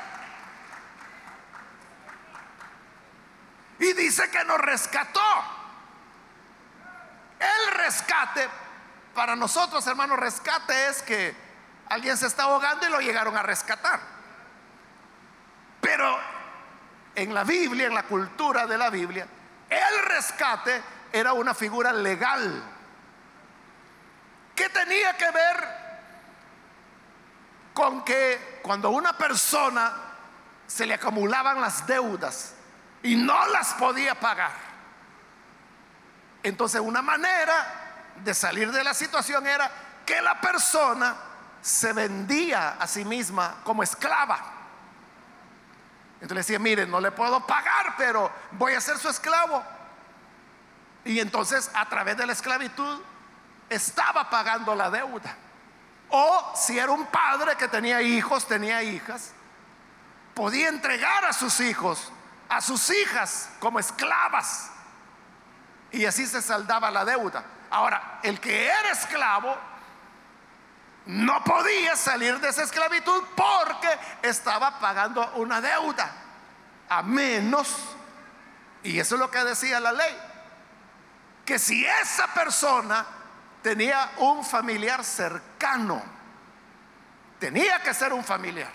Y 3.80 3.92
dice 3.92 4.30
que 4.30 4.46
nos 4.46 4.58
rescató. 4.60 5.20
El 7.38 7.74
rescate, 7.74 8.48
para 9.14 9.36
nosotros 9.36 9.86
hermanos, 9.86 10.18
rescate 10.18 10.88
es 10.88 11.02
que 11.02 11.36
alguien 11.90 12.16
se 12.16 12.28
está 12.28 12.44
ahogando 12.44 12.88
y 12.88 12.90
lo 12.90 13.02
llegaron 13.02 13.36
a 13.36 13.44
rescatar. 13.44 14.15
Pero 15.86 16.18
en 17.14 17.32
la 17.32 17.44
Biblia, 17.44 17.86
en 17.86 17.94
la 17.94 18.02
cultura 18.04 18.66
de 18.66 18.76
la 18.76 18.90
Biblia, 18.90 19.28
el 19.70 20.06
rescate 20.06 20.82
era 21.14 21.34
una 21.34 21.54
figura 21.54 21.94
legal. 21.94 22.72
que 24.56 24.70
tenía 24.70 25.16
que 25.18 25.30
ver 25.32 25.68
con 27.74 28.06
que 28.06 28.62
cuando 28.64 28.90
una 28.90 29.18
persona 29.18 29.92
se 30.66 30.86
le 30.86 30.94
acumulaban 30.94 31.60
las 31.60 31.86
deudas 31.86 32.56
y 33.04 33.18
no 33.18 33.48
las 33.48 33.74
podía 33.74 34.18
pagar, 34.18 34.54
entonces 36.42 36.80
una 36.80 37.02
manera 37.02 38.14
de 38.24 38.34
salir 38.34 38.72
de 38.72 38.84
la 38.84 38.94
situación 38.94 39.46
era 39.46 39.70
que 40.06 40.22
la 40.22 40.40
persona 40.40 41.16
se 41.62 41.92
vendía 41.92 42.78
a 42.80 42.88
sí 42.88 43.04
misma 43.04 43.58
como 43.66 43.84
esclava. 43.84 44.55
Entonces 46.16 46.36
le 46.36 46.40
decía, 46.40 46.60
mire, 46.60 46.86
no 46.86 47.00
le 47.00 47.12
puedo 47.12 47.46
pagar, 47.46 47.96
pero 47.98 48.32
voy 48.52 48.74
a 48.74 48.82
ser 48.82 48.98
su 48.98 49.10
esclavo. 49.10 49.64
Y 51.04 51.20
entonces 51.20 51.70
a 51.74 51.88
través 51.88 52.18
de 52.18 52.26
la 52.26 52.34
esclavitud 52.34 53.00
estaba 53.70 54.30
pagando 54.30 54.76
la 54.76 54.90
deuda. 54.90 55.36
O 56.10 56.54
si 56.56 56.80
era 56.80 56.92
un 56.92 57.06
padre 57.08 57.56
que 57.58 57.68
tenía 57.68 58.02
hijos, 58.02 58.48
tenía 58.48 58.82
hijas, 58.84 59.34
podía 60.34 60.70
entregar 60.70 61.26
a 61.26 61.34
sus 61.34 61.60
hijos, 61.60 62.12
a 62.50 62.62
sus 62.62 62.90
hijas 62.90 63.50
como 63.60 63.80
esclavas. 63.80 64.72
Y 65.92 66.06
así 66.06 66.26
se 66.26 66.42
saldaba 66.42 66.92
la 66.92 67.06
deuda. 67.06 67.44
Ahora, 67.70 68.20
el 68.24 68.40
que 68.40 68.68
era 68.68 68.92
esclavo 68.92 69.56
no 71.06 71.44
podía 71.44 71.96
salir 71.96 72.40
de 72.40 72.50
esa 72.50 72.64
esclavitud 72.64 73.24
porque 73.36 73.90
estaba 74.22 74.80
pagando 74.80 75.34
una 75.36 75.62
deuda. 75.62 76.12
A 76.90 77.02
menos, 77.02 77.96
y 78.84 79.00
eso 79.00 79.16
es 79.16 79.20
lo 79.22 79.32
que 79.32 79.44
decía 79.44 79.80
la 79.80 79.92
ley, 79.92 80.18
que 81.44 81.60
si 81.60 81.86
esa 81.86 82.28
persona 82.34 83.06
tenía 83.66 84.12
un 84.18 84.46
familiar 84.46 85.04
cercano. 85.04 86.00
Tenía 87.40 87.82
que 87.82 87.96
ser 87.96 88.14
un 88.14 88.24
familiar. 88.24 88.72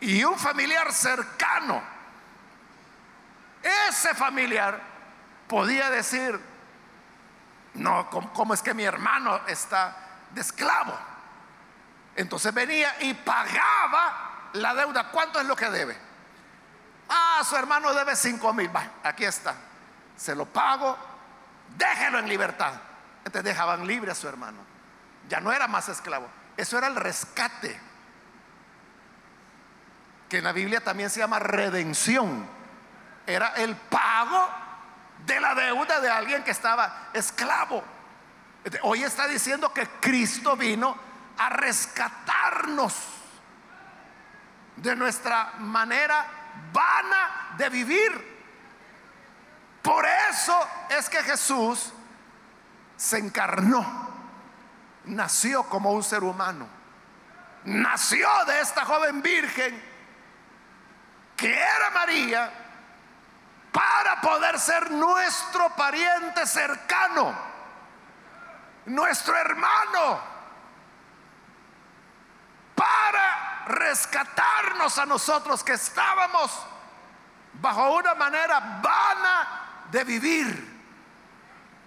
Y 0.00 0.24
un 0.24 0.38
familiar 0.38 0.90
cercano. 0.90 1.82
Ese 3.62 4.14
familiar 4.14 4.80
podía 5.46 5.90
decir, 5.90 6.40
no, 7.74 8.08
¿cómo, 8.08 8.54
es 8.54 8.62
que 8.62 8.72
mi 8.72 8.84
hermano 8.84 9.42
está 9.46 10.01
de 10.32 10.40
esclavo? 10.40 10.98
Entonces 12.16 12.52
venía 12.52 12.94
y 13.00 13.14
pagaba 13.14 14.50
la 14.54 14.74
deuda. 14.74 15.10
¿Cuánto 15.10 15.40
es 15.40 15.46
lo 15.46 15.56
que 15.56 15.70
debe? 15.70 15.96
Ah, 17.08 17.42
su 17.44 17.56
hermano 17.56 17.92
debe 17.92 18.16
cinco 18.16 18.52
mil. 18.52 18.70
aquí 19.02 19.24
está. 19.24 19.54
Se 20.16 20.34
lo 20.34 20.46
pago. 20.46 20.96
Déjelo 21.76 22.18
en 22.18 22.28
libertad. 22.28 22.74
Entonces 23.24 23.44
dejaban 23.44 23.86
libre 23.86 24.10
a 24.10 24.14
su 24.14 24.28
hermano. 24.28 24.58
Ya 25.28 25.40
no 25.40 25.52
era 25.52 25.68
más 25.68 25.88
esclavo. 25.88 26.28
Eso 26.56 26.78
era 26.78 26.86
el 26.86 26.96
rescate. 26.96 27.80
Que 30.28 30.38
en 30.38 30.44
la 30.44 30.52
Biblia 30.52 30.82
también 30.82 31.10
se 31.10 31.20
llama 31.20 31.38
redención. 31.38 32.46
Era 33.26 33.48
el 33.56 33.76
pago 33.76 34.48
de 35.24 35.40
la 35.40 35.54
deuda 35.54 36.00
de 36.00 36.10
alguien 36.10 36.42
que 36.42 36.50
estaba 36.50 37.08
esclavo. 37.12 37.84
Hoy 38.82 39.02
está 39.02 39.26
diciendo 39.26 39.72
que 39.72 39.86
Cristo 40.00 40.56
vino 40.56 40.96
a 41.38 41.48
rescatarnos 41.48 42.94
de 44.76 44.96
nuestra 44.96 45.54
manera 45.58 46.26
vana 46.72 47.54
de 47.56 47.68
vivir. 47.68 48.32
Por 49.82 50.06
eso 50.06 50.56
es 50.90 51.08
que 51.08 51.22
Jesús 51.22 51.92
se 52.96 53.18
encarnó, 53.18 53.84
nació 55.04 55.64
como 55.64 55.90
un 55.90 56.04
ser 56.04 56.22
humano, 56.22 56.68
nació 57.64 58.28
de 58.46 58.60
esta 58.60 58.84
joven 58.84 59.22
virgen 59.22 59.92
que 61.36 61.52
era 61.52 61.90
María 61.90 62.52
para 63.72 64.20
poder 64.20 64.60
ser 64.60 64.90
nuestro 64.92 65.70
pariente 65.70 66.46
cercano, 66.46 67.34
nuestro 68.86 69.36
hermano, 69.36 70.20
para 72.74 73.64
rescatarnos 73.66 74.98
a 74.98 75.06
nosotros 75.06 75.62
que 75.62 75.72
estábamos 75.72 76.50
bajo 77.54 77.96
una 77.96 78.14
manera 78.14 78.80
vana 78.82 79.84
de 79.90 80.04
vivir. 80.04 80.82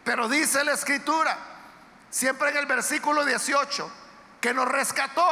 Pero 0.03 0.29
dice 0.29 0.63
la 0.63 0.73
escritura, 0.73 1.37
siempre 2.09 2.49
en 2.49 2.57
el 2.57 2.65
versículo 2.65 3.25
18, 3.25 3.91
que 4.39 4.53
nos 4.53 4.67
rescató 4.67 5.25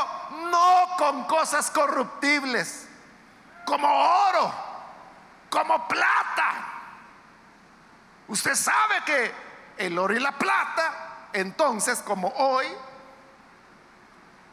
no 0.50 0.96
con 0.98 1.26
cosas 1.26 1.70
corruptibles, 1.70 2.88
como 3.66 3.88
oro, 3.88 4.54
como 5.50 5.88
plata. 5.88 6.74
Usted 8.28 8.56
sabe 8.56 9.04
que 9.06 9.36
el 9.78 9.98
oro 9.98 10.16
y 10.16 10.20
la 10.20 10.32
plata, 10.32 11.13
entonces, 11.34 12.00
como 12.00 12.30
hoy, 12.30 12.68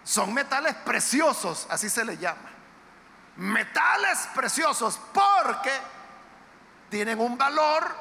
son 0.02 0.32
metales 0.34 0.74
preciosos, 0.76 1.66
así 1.70 1.88
se 1.88 2.04
le 2.04 2.16
llama. 2.16 2.50
Metales 3.36 4.28
preciosos 4.34 5.00
porque 5.12 5.72
tienen 6.88 7.20
un 7.20 7.38
valor 7.38 7.94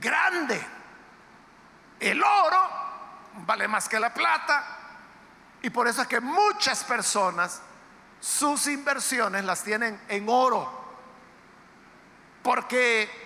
grande. 0.00 0.64
El 2.00 2.22
oro 2.22 2.68
vale 3.46 3.68
más 3.68 3.88
que 3.88 4.00
la 4.00 4.12
plata 4.12 4.64
y 5.62 5.70
por 5.70 5.88
eso 5.88 6.02
es 6.02 6.08
que 6.08 6.20
muchas 6.20 6.84
personas 6.84 7.60
sus 8.20 8.66
inversiones 8.66 9.44
las 9.44 9.62
tienen 9.62 10.00
en 10.08 10.28
oro. 10.28 10.82
Porque 12.42 13.23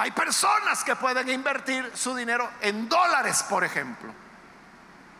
hay 0.00 0.12
personas 0.12 0.82
que 0.82 0.96
pueden 0.96 1.28
invertir 1.28 1.92
su 1.94 2.14
dinero 2.14 2.48
en 2.62 2.88
dólares, 2.88 3.42
por 3.42 3.64
ejemplo. 3.64 4.10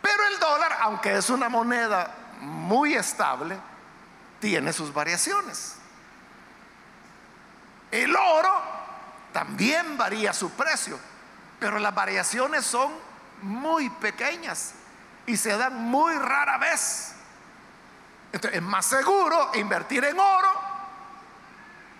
Pero 0.00 0.26
el 0.26 0.38
dólar, 0.38 0.78
aunque 0.80 1.18
es 1.18 1.28
una 1.28 1.50
moneda 1.50 2.14
muy 2.40 2.94
estable, 2.94 3.58
tiene 4.40 4.72
sus 4.72 4.90
variaciones. 4.90 5.76
El 7.90 8.16
oro 8.16 8.58
también 9.34 9.98
varía 9.98 10.32
su 10.32 10.50
precio, 10.52 10.98
pero 11.58 11.78
las 11.78 11.94
variaciones 11.94 12.64
son 12.64 12.90
muy 13.42 13.90
pequeñas 13.90 14.72
y 15.26 15.36
se 15.36 15.58
dan 15.58 15.76
muy 15.76 16.14
rara 16.14 16.56
vez. 16.56 17.16
Entonces 18.32 18.56
es 18.58 18.66
más 18.66 18.86
seguro 18.86 19.50
invertir 19.56 20.06
en 20.06 20.18
oro 20.18 20.52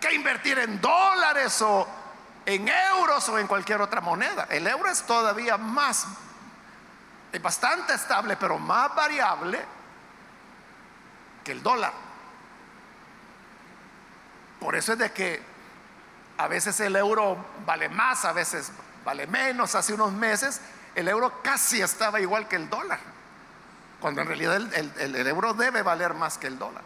que 0.00 0.14
invertir 0.14 0.58
en 0.60 0.80
dólares 0.80 1.60
o 1.60 1.99
en 2.50 2.68
euros 2.68 3.28
o 3.28 3.38
en 3.38 3.46
cualquier 3.46 3.80
otra 3.80 4.00
moneda. 4.00 4.46
El 4.50 4.66
euro 4.66 4.90
es 4.90 5.02
todavía 5.02 5.56
más, 5.56 6.06
es 7.32 7.40
bastante 7.40 7.94
estable, 7.94 8.36
pero 8.36 8.58
más 8.58 8.94
variable 8.94 9.60
que 11.44 11.52
el 11.52 11.62
dólar. 11.62 11.92
Por 14.58 14.76
eso 14.76 14.92
es 14.92 14.98
de 14.98 15.12
que 15.12 15.42
a 16.36 16.48
veces 16.48 16.78
el 16.80 16.96
euro 16.96 17.36
vale 17.64 17.88
más, 17.88 18.24
a 18.24 18.32
veces 18.32 18.72
vale 19.04 19.26
menos. 19.26 19.74
Hace 19.74 19.94
unos 19.94 20.12
meses 20.12 20.60
el 20.94 21.08
euro 21.08 21.40
casi 21.42 21.80
estaba 21.80 22.20
igual 22.20 22.48
que 22.48 22.56
el 22.56 22.68
dólar, 22.68 22.98
cuando 24.00 24.22
en 24.22 24.26
realidad 24.26 24.56
el, 24.56 25.26
euro 25.26 25.54
debe 25.54 25.82
valer 25.82 26.14
más 26.14 26.36
que 26.36 26.48
el 26.48 26.58
dólar. 26.58 26.82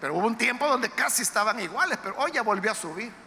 Pero 0.00 0.14
hubo 0.14 0.26
un 0.26 0.36
tiempo 0.36 0.66
donde 0.68 0.90
casi 0.90 1.22
estaban 1.22 1.58
iguales, 1.60 1.98
pero 2.02 2.16
hoy 2.18 2.32
ya 2.32 2.42
volvió 2.42 2.72
a 2.72 2.74
subir. 2.74 3.23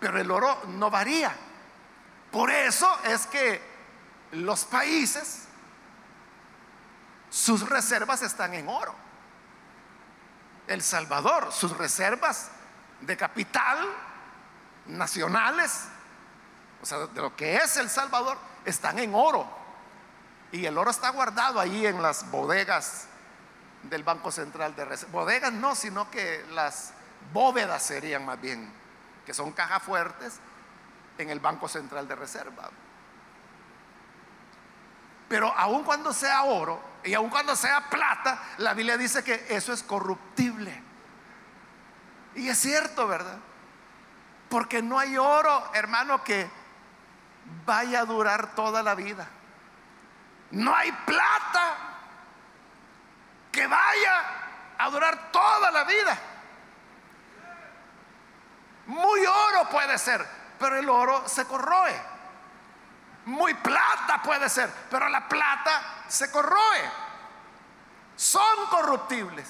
Pero 0.00 0.20
el 0.20 0.30
oro 0.30 0.62
no 0.68 0.90
varía. 0.90 1.34
Por 2.30 2.50
eso 2.50 2.88
es 3.04 3.26
que 3.26 3.62
los 4.32 4.64
países, 4.64 5.44
sus 7.30 7.68
reservas 7.68 8.22
están 8.22 8.54
en 8.54 8.68
oro. 8.68 8.94
El 10.66 10.82
Salvador, 10.82 11.52
sus 11.52 11.76
reservas 11.76 12.50
de 13.00 13.16
capital 13.16 13.78
nacionales, 14.86 15.84
o 16.82 16.86
sea, 16.86 16.98
de 16.98 17.20
lo 17.20 17.34
que 17.36 17.56
es 17.56 17.76
El 17.76 17.88
Salvador, 17.88 18.36
están 18.64 18.98
en 18.98 19.14
oro. 19.14 19.48
Y 20.52 20.66
el 20.66 20.76
oro 20.78 20.90
está 20.90 21.10
guardado 21.10 21.60
ahí 21.60 21.86
en 21.86 22.02
las 22.02 22.30
bodegas 22.30 23.06
del 23.82 24.02
Banco 24.02 24.30
Central 24.30 24.74
de 24.76 24.84
Reserva. 24.84 25.20
Bodegas 25.20 25.52
no, 25.52 25.74
sino 25.74 26.10
que 26.10 26.44
las 26.50 26.92
bóvedas 27.32 27.82
serían 27.82 28.24
más 28.24 28.40
bien, 28.40 28.72
que 29.26 29.34
son 29.34 29.52
cajas 29.52 29.82
fuertes 29.82 30.40
en 31.18 31.28
el 31.28 31.40
Banco 31.40 31.68
Central 31.68 32.06
de 32.08 32.14
Reserva. 32.14 32.70
Pero 35.28 35.52
aun 35.56 35.82
cuando 35.82 36.12
sea 36.12 36.44
oro 36.44 36.80
y 37.02 37.12
aun 37.14 37.28
cuando 37.28 37.56
sea 37.56 37.90
plata, 37.90 38.40
la 38.58 38.72
Biblia 38.74 38.96
dice 38.96 39.24
que 39.24 39.46
eso 39.50 39.72
es 39.72 39.82
corruptible. 39.82 40.82
Y 42.36 42.48
es 42.48 42.58
cierto, 42.58 43.08
¿verdad? 43.08 43.38
Porque 44.48 44.80
no 44.82 44.98
hay 44.98 45.18
oro, 45.18 45.70
hermano, 45.74 46.22
que 46.22 46.48
vaya 47.64 48.00
a 48.00 48.04
durar 48.04 48.54
toda 48.54 48.82
la 48.82 48.94
vida. 48.94 49.26
No 50.52 50.74
hay 50.74 50.92
plata 50.92 51.76
que 53.50 53.66
vaya 53.66 54.24
a 54.78 54.90
durar 54.90 55.32
toda 55.32 55.72
la 55.72 55.84
vida. 55.84 56.16
Muy 58.86 59.26
oro 59.26 59.68
puede 59.70 59.98
ser, 59.98 60.26
pero 60.58 60.76
el 60.76 60.88
oro 60.88 61.24
se 61.26 61.44
corroe. 61.44 61.94
Muy 63.26 63.54
plata 63.54 64.22
puede 64.22 64.48
ser, 64.48 64.70
pero 64.90 65.08
la 65.08 65.28
plata 65.28 66.04
se 66.06 66.30
corroe. 66.30 66.90
Son 68.14 68.66
corruptibles. 68.70 69.46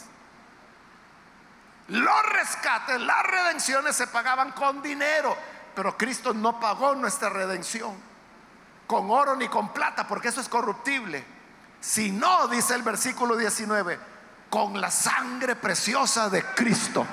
Los 1.89 2.23
rescates, 2.31 3.01
las 3.01 3.23
redenciones 3.23 3.95
se 3.95 4.07
pagaban 4.09 4.53
con 4.53 4.83
dinero, 4.83 5.37
pero 5.75 5.97
Cristo 5.97 6.35
no 6.35 6.59
pagó 6.59 6.95
nuestra 6.95 7.29
redención 7.29 7.95
con 8.87 9.11
oro 9.11 9.37
ni 9.37 9.49
con 9.49 9.73
plata, 9.73 10.07
porque 10.07 10.29
eso 10.29 10.41
es 10.41 10.49
corruptible. 10.49 11.25
Si 11.81 12.11
no, 12.11 12.49
dice 12.49 12.75
el 12.75 12.83
versículo 12.83 13.37
19, 13.37 13.99
con 14.49 14.81
la 14.81 14.91
sangre 14.91 15.55
preciosa 15.57 16.29
de 16.31 16.43
Cristo 16.55 17.07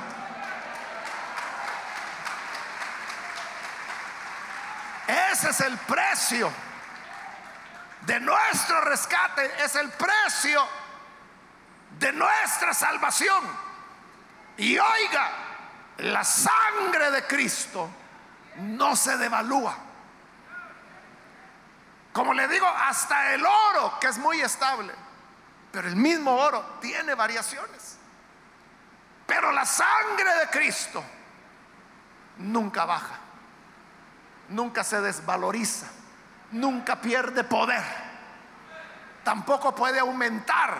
Ese 5.07 5.49
es 5.49 5.59
el 5.61 5.77
precio 5.79 6.51
de 8.01 8.19
nuestro 8.19 8.81
rescate, 8.81 9.63
es 9.63 9.75
el 9.75 9.89
precio 9.91 10.65
de 11.99 12.11
nuestra 12.13 12.73
salvación. 12.73 13.43
Y 14.57 14.77
oiga, 14.77 15.31
la 15.97 16.23
sangre 16.23 17.11
de 17.11 17.25
Cristo 17.27 17.89
no 18.57 18.95
se 18.95 19.17
devalúa. 19.17 19.75
Como 22.13 22.33
le 22.33 22.47
digo, 22.47 22.67
hasta 22.67 23.33
el 23.33 23.45
oro, 23.45 23.99
que 23.99 24.07
es 24.07 24.17
muy 24.17 24.39
estable, 24.39 24.93
pero 25.71 25.87
el 25.87 25.95
mismo 25.95 26.35
oro 26.35 26.77
tiene 26.79 27.15
variaciones. 27.15 27.97
Pero 29.25 29.51
la 29.51 29.65
sangre 29.65 30.35
de 30.35 30.49
Cristo 30.49 31.03
nunca 32.37 32.85
baja 32.85 33.22
nunca 34.53 34.83
se 34.83 35.01
desvaloriza, 35.01 35.87
nunca 36.51 37.01
pierde 37.01 37.43
poder, 37.43 37.83
tampoco 39.23 39.73
puede 39.75 39.99
aumentar, 39.99 40.77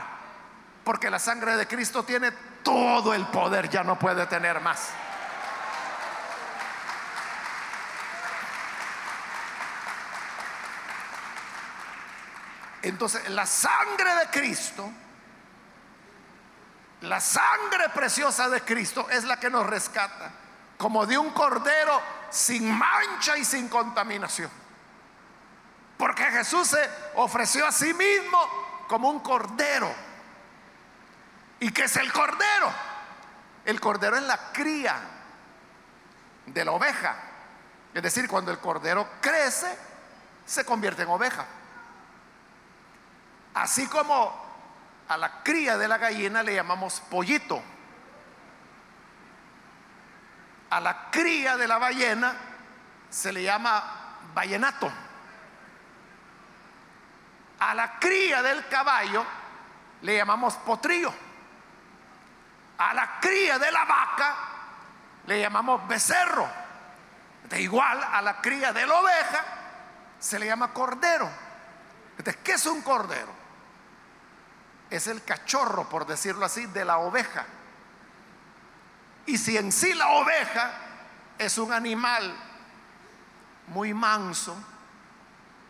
porque 0.84 1.10
la 1.10 1.20
sangre 1.20 1.58
de 1.58 1.68
Cristo 1.68 2.04
tiene 2.04 2.32
todo 2.64 3.14
el 3.14 3.26
poder, 3.28 3.70
ya 3.70 3.84
no 3.84 3.98
puede 3.98 4.26
tener 4.28 4.62
más. 4.62 4.90
Entonces, 12.84 13.30
la 13.30 13.46
sangre 13.46 14.14
de 14.16 14.28
Cristo, 14.28 14.92
la 17.02 17.20
sangre 17.22 17.90
preciosa 17.94 18.50
de 18.50 18.62
Cristo 18.62 19.10
es 19.10 19.24
la 19.24 19.40
que 19.40 19.50
nos 19.50 19.66
rescata 19.66 20.43
como 20.84 21.06
de 21.06 21.18
un 21.18 21.30
cordero 21.30 22.02
sin 22.30 22.70
mancha 22.70 23.38
y 23.38 23.46
sin 23.46 23.70
contaminación. 23.70 24.52
Porque 25.96 26.26
Jesús 26.26 26.68
se 26.68 26.90
ofreció 27.16 27.66
a 27.66 27.72
sí 27.72 27.94
mismo 27.94 28.38
como 28.90 29.10
un 29.10 29.22
cordero. 29.22 29.90
¿Y 31.62 31.72
qué 31.72 31.86
es 31.86 31.96
el 31.96 32.12
cordero? 32.12 32.70
El 33.64 33.80
cordero 33.80 34.18
es 34.18 34.24
la 34.24 34.52
cría 34.52 35.00
de 36.48 36.66
la 36.66 36.74
oveja. 36.74 37.16
Es 37.94 38.04
decir, 38.04 38.28
cuando 38.28 38.52
el 38.52 38.60
cordero 38.60 39.08
crece, 39.22 39.74
se 40.46 40.66
convierte 40.66 41.04
en 41.04 41.10
oveja. 41.12 41.46
Así 43.54 43.88
como 43.88 44.36
a 45.08 45.16
la 45.16 45.44
cría 45.44 45.78
de 45.78 45.88
la 45.88 45.98
gallina 45.98 46.44
le 46.44 46.56
llamamos 46.56 47.00
pollito. 47.10 47.64
A 50.74 50.80
la 50.80 51.12
cría 51.12 51.56
de 51.56 51.68
la 51.68 51.78
ballena 51.78 52.34
se 53.08 53.32
le 53.32 53.44
llama 53.44 54.18
ballenato. 54.34 54.92
A 57.60 57.76
la 57.76 58.00
cría 58.00 58.42
del 58.42 58.68
caballo 58.68 59.24
le 60.02 60.18
llamamos 60.18 60.56
potrillo. 60.56 61.14
A 62.80 62.92
la 62.96 63.20
cría 63.20 63.60
de 63.60 63.72
la 63.72 63.86
vaca 63.86 64.36
le 65.28 65.42
llamamos 65.42 65.88
becerro. 65.88 66.50
De 67.44 67.62
igual 67.62 68.04
a 68.12 68.20
la 68.24 68.42
cría 68.42 68.74
de 68.74 68.88
la 68.88 68.96
oveja 68.96 69.46
se 70.18 70.40
le 70.40 70.48
llama 70.48 70.74
cordero. 70.74 71.30
Entonces, 72.18 72.42
¿qué 72.44 72.54
es 72.54 72.66
un 72.66 72.82
cordero? 72.82 73.32
Es 74.90 75.06
el 75.06 75.24
cachorro, 75.24 75.88
por 75.88 76.08
decirlo 76.08 76.46
así, 76.48 76.66
de 76.66 76.84
la 76.84 76.98
oveja. 76.98 77.46
Y 79.26 79.38
si 79.38 79.58
en 79.58 79.72
sí 79.72 79.94
la 79.94 80.10
oveja 80.10 80.72
es 81.38 81.58
un 81.58 81.72
animal 81.72 82.36
muy 83.68 83.94
manso, 83.94 84.56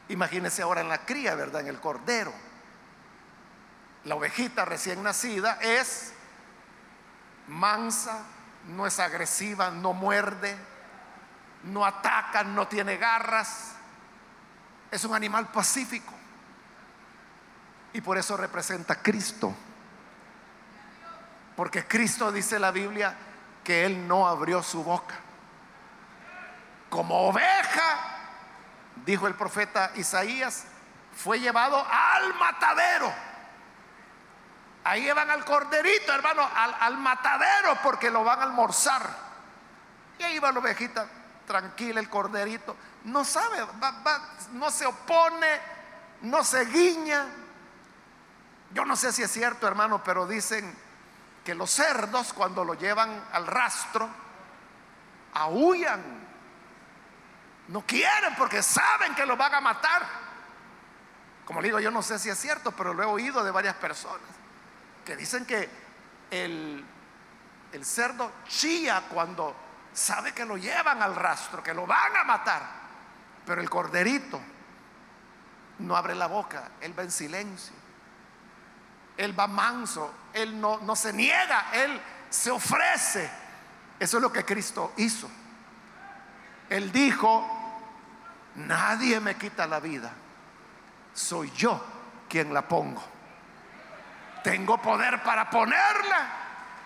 imagínese 0.10 0.62
ahora 0.62 0.82
en 0.82 0.89
la 0.89 1.06
cría, 1.06 1.36
¿verdad? 1.36 1.62
En 1.62 1.68
el 1.68 1.80
cordero. 1.80 2.34
La 4.06 4.16
ovejita 4.16 4.66
recién 4.66 5.04
nacida 5.04 5.60
es 5.62 6.14
mansa, 7.47 8.24
no 8.68 8.88
es 8.88 8.99
agresiva, 8.99 9.70
no 9.70 9.93
muerde, 9.93 10.58
no 11.64 11.86
ataca, 11.86 12.43
no 12.43 12.68
tiene 12.68 12.97
garras. 12.97 13.74
Es 14.91 15.04
un 15.06 15.16
animal 15.16 15.47
pacífico. 15.51 16.14
Y 17.93 18.01
por 18.01 18.18
eso 18.18 18.36
representa 18.36 18.93
a 18.93 19.01
Cristo. 19.01 19.56
Porque 21.56 21.86
Cristo 21.86 22.32
dice 22.32 22.58
la 22.58 22.72
Biblia 22.72 23.16
que 23.64 23.86
Él 23.86 24.07
no 24.07 24.28
abrió 24.28 24.61
su 24.61 24.84
boca. 24.84 25.16
Como 26.89 27.30
oveja, 27.30 27.97
dijo 29.05 29.28
el 29.28 29.36
profeta 29.36 29.91
Isaías, 29.95 30.66
fue 31.16 31.39
llevado 31.39 31.86
al 31.89 32.34
matadero. 32.36 33.14
Ahí 34.84 35.03
llevan 35.03 35.32
al 35.32 35.45
corderito, 35.45 36.14
hermano, 36.14 36.47
al, 36.53 36.97
matadero 36.97 37.78
porque 37.82 38.11
lo 38.11 38.24
van 38.24 38.39
a 38.39 38.43
almorzar. 38.43 39.01
Y 40.20 40.24
ahí 40.24 40.39
va 40.39 40.51
la 40.51 40.59
ovejita, 40.59 41.07
tranquila 41.47 41.99
el 41.99 42.09
corderito. 42.09 42.76
No 43.05 43.24
sabe, 43.24 43.66
no 44.51 44.70
se 44.70 44.86
opone, 44.86 45.59
no 46.22 46.43
se 46.43 46.66
guiña. 46.66 47.26
Yo 48.72 48.86
no 48.86 48.95
sé 48.95 49.14
si 49.14 49.24
es 49.24 49.32
cierto, 49.32 49.68
hermano, 49.68 50.03
pero 50.03 50.28
dicen 50.28 50.76
que 51.44 51.56
los 51.56 51.70
cerdos 51.70 52.34
cuando 52.34 52.64
lo 52.64 52.74
llevan 52.74 53.24
al 53.32 53.48
rastro, 53.48 54.10
aullan. 55.34 56.24
No 57.68 57.82
quieren 57.86 58.36
porque 58.36 58.62
saben 58.62 59.16
que 59.16 59.26
lo 59.26 59.38
van 59.38 59.56
a 59.56 59.62
matar. 59.62 60.06
Como 61.46 61.62
le 61.62 61.68
digo, 61.68 61.80
yo 61.80 61.91
no 61.91 62.02
sé 62.02 62.20
si 62.20 62.30
es 62.30 62.39
cierto, 62.39 62.72
pero 62.72 62.94
lo 62.94 63.04
he 63.04 63.06
oído 63.06 63.44
de 63.44 63.52
varias 63.52 63.76
personas 63.76 64.22
que 65.06 65.16
dicen 65.16 65.46
que 65.46 65.70
el, 66.32 66.86
el 67.72 67.86
cerdo 67.86 68.32
chía 68.48 69.04
cuando 69.10 69.56
sabe 69.94 70.34
que 70.34 70.46
lo 70.46 70.58
llevan 70.58 71.02
al 71.02 71.16
rastro, 71.16 71.62
que 71.62 71.74
lo 71.74 71.86
van 71.86 72.16
a 72.18 72.24
matar, 72.24 72.62
pero 73.46 73.62
el 73.62 73.70
corderito 73.70 74.39
no 75.80 75.96
abre 75.96 76.16
la 76.16 76.28
boca, 76.28 76.72
él 76.82 76.98
va 76.98 77.04
en 77.04 77.12
silencio, 77.12 77.74
él 79.18 79.38
va 79.38 79.47
manso, 79.47 80.11
él 80.34 80.59
no, 80.59 80.80
no 80.80 80.95
se 80.95 81.14
niega, 81.14 81.68
él 81.74 82.01
se 82.30 82.51
ofrece. 82.51 83.30
Eso 83.99 84.18
es 84.18 84.24
lo 84.24 84.32
que 84.32 84.43
Cristo 84.43 84.93
hizo. 84.97 85.30
Él 86.70 86.91
dijo, 86.91 87.47
nadie 88.55 89.20
me 89.20 89.36
quita 89.36 89.68
la 89.68 89.80
vida, 89.80 90.11
soy 91.14 91.51
yo 91.51 91.84
quien 92.28 92.53
la 92.53 92.68
pongo. 92.68 93.03
Tengo 94.43 94.82
poder 94.82 95.22
para 95.24 95.49
ponerla 95.49 96.28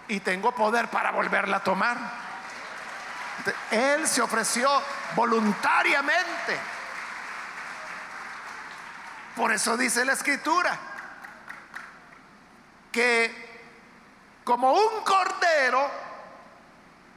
y 0.08 0.20
tengo 0.20 0.54
poder 0.54 0.90
para 0.90 1.12
volverla 1.12 1.58
a 1.58 1.64
tomar. 1.64 1.98
Él 3.72 4.08
se 4.08 4.22
ofreció 4.22 4.70
voluntariamente. 5.16 6.60
Por 9.36 9.54
eso 9.54 9.78
dice 9.78 10.04
la 10.04 10.14
escritura 10.14 10.78
que 12.92 13.48
como 14.44 14.72
un 14.72 15.04
cordero 15.04 15.90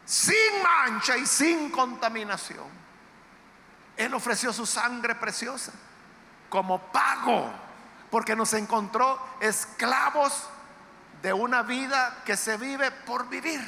sin 0.05 0.63
mancha 0.63 1.17
y 1.17 1.27
sin 1.27 1.71
contaminación, 1.71 2.67
Él 3.97 4.13
ofreció 4.15 4.53
su 4.53 4.67
sangre 4.67 5.15
preciosa 5.15 5.73
como 6.49 6.79
pago 6.91 7.53
porque 8.11 8.35
nos 8.35 8.53
encontró 8.55 9.21
esclavos 9.41 10.49
de 11.23 11.33
una 11.33 11.63
vida 11.63 12.23
que 12.25 12.37
se 12.37 12.57
vive 12.57 12.91
por 12.91 13.29
vivir. 13.29 13.61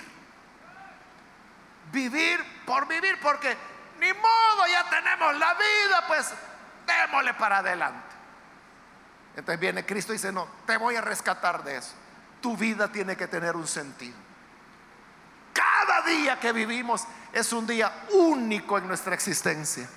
Vivir 1.92 2.64
por 2.66 2.88
vivir, 2.88 3.20
porque 3.20 3.56
ni 4.00 4.12
modo, 4.12 4.66
ya 4.66 4.88
tenemos 4.90 5.36
la 5.36 5.54
vida, 5.54 6.04
pues 6.08 6.32
démosle 6.86 7.34
para 7.34 7.58
adelante. 7.58 8.16
Entonces 9.36 9.60
viene 9.60 9.86
Cristo 9.86 10.12
y 10.12 10.16
dice, 10.16 10.32
no, 10.32 10.46
te 10.66 10.76
voy 10.76 10.96
a 10.96 11.00
rescatar 11.00 11.64
de 11.64 11.78
eso. 11.78 11.92
Tu 12.40 12.56
vida 12.56 12.90
tiene 12.90 13.16
que 13.16 13.26
tener 13.26 13.56
un 13.56 13.66
sentido. 13.66 14.16
Cada 15.52 16.02
día 16.02 16.38
que 16.38 16.52
vivimos 16.52 17.04
es 17.32 17.52
un 17.52 17.66
día 17.66 18.06
único 18.12 18.78
en 18.78 18.88
nuestra 18.88 19.14
existencia. 19.14 19.88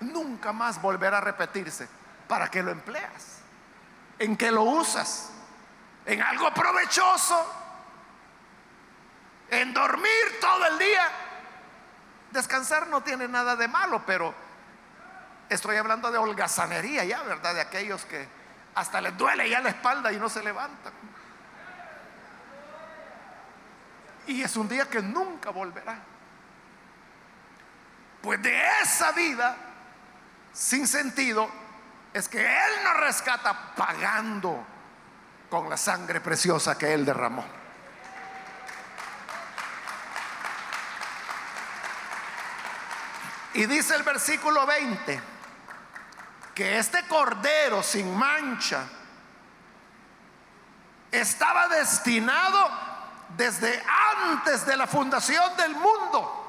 Nunca 0.00 0.52
más 0.52 0.80
volverá 0.80 1.18
a 1.18 1.22
repetirse. 1.22 1.88
¿Para 2.28 2.50
qué 2.50 2.62
lo 2.62 2.70
empleas? 2.70 3.36
en 4.18 4.36
que 4.36 4.50
lo 4.50 4.62
usas, 4.62 5.30
en 6.04 6.22
algo 6.22 6.52
provechoso, 6.52 7.54
en 9.50 9.74
dormir 9.74 10.40
todo 10.40 10.66
el 10.66 10.78
día. 10.78 11.08
Descansar 12.30 12.88
no 12.88 13.02
tiene 13.02 13.28
nada 13.28 13.56
de 13.56 13.68
malo, 13.68 14.02
pero 14.06 14.34
estoy 15.48 15.76
hablando 15.76 16.10
de 16.10 16.18
holgazanería 16.18 17.04
ya, 17.04 17.22
¿verdad? 17.22 17.54
De 17.54 17.60
aquellos 17.60 18.04
que 18.04 18.28
hasta 18.74 19.00
les 19.00 19.16
duele 19.16 19.48
ya 19.48 19.60
la 19.60 19.70
espalda 19.70 20.12
y 20.12 20.18
no 20.18 20.28
se 20.28 20.42
levantan. 20.42 20.92
Y 24.26 24.42
es 24.42 24.56
un 24.56 24.68
día 24.68 24.88
que 24.88 25.00
nunca 25.00 25.50
volverá. 25.50 25.98
Pues 28.20 28.42
de 28.42 28.60
esa 28.82 29.12
vida 29.12 29.56
sin 30.52 30.86
sentido 30.88 31.48
es 32.12 32.28
que 32.28 32.40
Él 32.40 32.72
nos 32.82 32.96
rescata 32.96 33.74
pagando 33.76 34.66
con 35.48 35.70
la 35.70 35.76
sangre 35.76 36.20
preciosa 36.20 36.76
que 36.76 36.92
Él 36.92 37.04
derramó. 37.04 37.44
Y 43.54 43.64
dice 43.64 43.94
el 43.94 44.02
versículo 44.02 44.66
20 44.66 45.35
que 46.56 46.78
este 46.78 47.06
cordero 47.06 47.82
sin 47.82 48.16
mancha 48.16 48.88
estaba 51.12 51.68
destinado 51.68 52.70
desde 53.36 53.84
antes 54.22 54.64
de 54.64 54.74
la 54.78 54.86
fundación 54.86 55.54
del 55.58 55.74
mundo. 55.74 56.44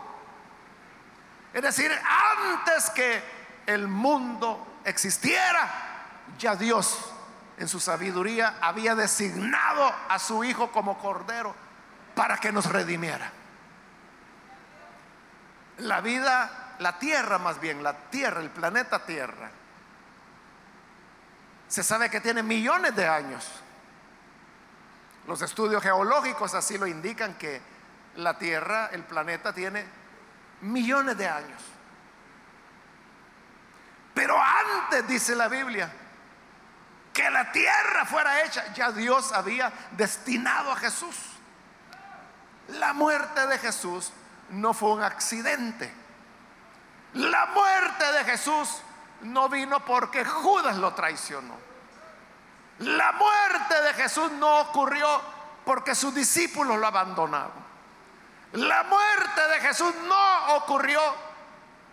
Es 1.53 1.61
decir, 1.61 1.91
antes 1.91 2.89
que 2.91 3.21
el 3.65 3.89
mundo 3.89 4.79
existiera, 4.85 5.69
ya 6.39 6.55
Dios 6.55 7.11
en 7.57 7.67
su 7.67 7.81
sabiduría 7.81 8.59
había 8.61 8.95
designado 8.95 9.93
a 10.07 10.19
su 10.19 10.41
Hijo 10.45 10.71
como 10.71 10.97
Cordero 10.99 11.53
para 12.15 12.37
que 12.37 12.53
nos 12.53 12.67
redimiera. 12.67 13.29
La 15.79 15.99
vida, 15.99 16.75
la 16.79 16.97
tierra 16.97 17.39
más 17.39 17.59
bien, 17.59 17.83
la 17.83 18.09
tierra, 18.09 18.39
el 18.39 18.51
planeta 18.51 19.05
Tierra, 19.05 19.51
se 21.67 21.83
sabe 21.83 22.09
que 22.09 22.21
tiene 22.21 22.43
millones 22.43 22.95
de 22.95 23.07
años. 23.07 23.45
Los 25.27 25.41
estudios 25.41 25.83
geológicos 25.83 26.53
así 26.53 26.77
lo 26.77 26.87
indican 26.87 27.35
que 27.35 27.61
la 28.15 28.37
Tierra, 28.37 28.89
el 28.91 29.03
planeta 29.03 29.53
tiene 29.53 29.85
millones 30.61 31.17
de 31.17 31.27
años. 31.27 31.61
Pero 34.13 34.35
antes, 34.41 35.07
dice 35.07 35.35
la 35.35 35.47
Biblia, 35.47 35.91
que 37.13 37.29
la 37.29 37.51
tierra 37.51 38.05
fuera 38.05 38.43
hecha, 38.43 38.73
ya 38.73 38.91
Dios 38.91 39.31
había 39.31 39.71
destinado 39.91 40.71
a 40.71 40.75
Jesús. 40.75 41.15
La 42.69 42.93
muerte 42.93 43.45
de 43.47 43.57
Jesús 43.59 44.11
no 44.49 44.73
fue 44.73 44.93
un 44.93 45.03
accidente. 45.03 45.91
La 47.13 47.47
muerte 47.47 48.11
de 48.13 48.23
Jesús 48.23 48.81
no 49.21 49.49
vino 49.49 49.83
porque 49.85 50.23
Judas 50.25 50.77
lo 50.77 50.93
traicionó. 50.93 51.55
La 52.79 53.11
muerte 53.13 53.81
de 53.81 53.93
Jesús 53.93 54.31
no 54.33 54.61
ocurrió 54.61 55.21
porque 55.65 55.95
sus 55.95 56.13
discípulos 56.13 56.77
lo 56.77 56.87
abandonaron. 56.87 57.67
La 58.53 58.83
muerte 58.83 59.47
de 59.49 59.59
Jesús 59.59 59.93
no 60.07 60.55
ocurrió 60.55 61.01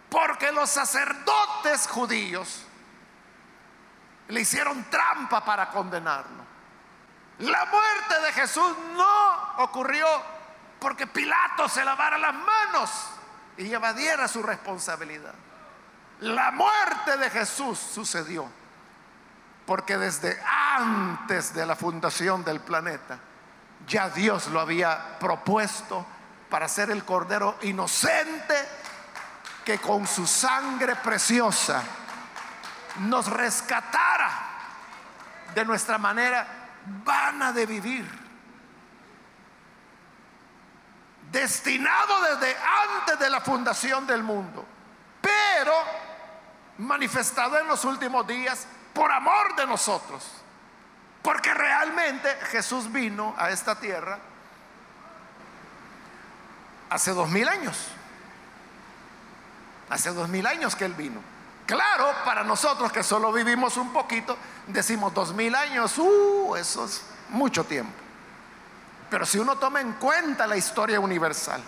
porque 0.09 0.53
los 0.53 0.71
sacerdotes 0.71 1.89
judíos 1.89 2.65
le 4.29 4.41
hicieron 4.41 4.85
trampa 4.91 5.45
para 5.45 5.71
condenarlo. 5.71 6.45
La 7.39 7.65
muerte 7.65 8.21
de 8.21 8.33
Jesús 8.33 8.77
no 8.95 9.65
ocurrió 9.65 10.07
porque 10.79 11.07
Pilato 11.07 11.69
se 11.69 11.85
lavara 11.85 12.19
las 12.19 12.35
manos 12.35 12.91
y 13.57 13.73
evadiera 13.73 14.29
su 14.29 14.43
responsabilidad. 14.43 15.35
La 16.25 16.53
muerte 16.53 17.19
de 17.19 17.29
Jesús 17.29 17.79
sucedió 17.79 18.51
porque 19.67 19.99
desde 19.99 20.41
antes 20.75 21.53
de 21.53 21.67
la 21.67 21.77
fundación 21.77 22.43
del 22.43 22.61
planeta 22.61 23.19
ya 23.87 24.09
Dios 24.09 24.47
lo 24.47 24.59
había 24.59 25.19
propuesto 25.19 26.07
para 26.49 26.67
ser 26.67 26.91
el 26.91 27.05
Cordero 27.05 27.59
inocente 27.61 28.55
que 29.67 29.77
con 29.81 30.07
su 30.07 30.27
sangre 30.27 30.97
preciosa 30.97 31.83
nos 33.01 33.27
rescatara 33.27 34.31
de 35.55 35.63
nuestra 35.67 35.99
manera 35.99 36.47
vana 37.05 37.53
de 37.53 37.67
vivir. 37.67 38.25
Destinado 41.31 42.15
desde 42.23 42.57
antes 42.57 43.19
de 43.19 43.29
la 43.29 43.43
fundación 43.43 44.07
del 44.07 44.23
mundo, 44.23 44.67
pero 45.21 46.04
manifestado 46.79 47.59
en 47.59 47.67
los 47.67 47.85
últimos 47.85 48.27
días 48.27 48.67
por 48.93 49.11
amor 49.13 49.57
de 49.57 49.67
nosotros. 49.67 50.25
Porque 51.23 51.55
realmente 51.55 52.29
Jesús 52.51 52.93
vino 52.93 53.35
a 53.39 53.51
esta 53.51 53.79
tierra 53.79 54.19
hace 56.91 57.13
dos 57.13 57.29
mil 57.31 57.49
años. 57.49 57.89
Hace 59.89 60.11
dos 60.11 60.29
mil 60.29 60.47
años 60.47 60.77
que 60.77 60.85
Él 60.85 60.95
vino. 60.95 61.21
Claro, 61.67 62.13
para 62.25 62.45
nosotros 62.45 62.93
que 62.93 63.03
solo 63.03 63.33
vivimos 63.33 63.77
un 63.79 63.93
poquito, 63.93 64.37
decimos 64.67 65.15
dos 65.15 65.33
mil 65.33 65.55
años, 65.55 65.97
uh, 65.97 66.57
eso 66.57 66.85
es 66.85 67.03
mucho 67.31 67.65
tiempo. 67.65 67.93
Pero 69.09 69.25
si 69.25 69.39
uno 69.39 69.57
toma 69.57 69.81
en 69.81 69.93
cuenta 69.95 70.47
la 70.47 70.57
historia 70.57 71.01
universal, 71.01 71.63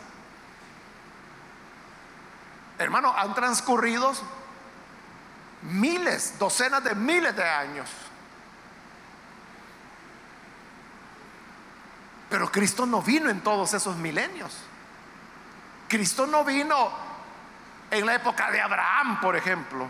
hermano, 2.79 3.15
han 3.17 3.35
transcurrido 3.35 4.13
miles, 5.63 6.39
docenas 6.39 6.83
de 6.85 6.95
miles 6.95 7.35
de 7.37 7.45
años. 7.45 7.89
Pero 12.29 12.51
Cristo 12.51 12.87
no 12.87 13.03
vino 13.03 13.31
en 13.31 13.41
todos 13.41 13.73
esos 13.75 13.97
milenios. 13.97 14.53
Cristo 15.89 16.27
no 16.27 16.45
vino 16.45 16.91
en 17.91 18.05
la 18.05 18.15
época 18.15 18.51
de 18.51 18.61
Abraham, 18.61 19.21
por 19.21 19.37
ejemplo, 19.37 19.89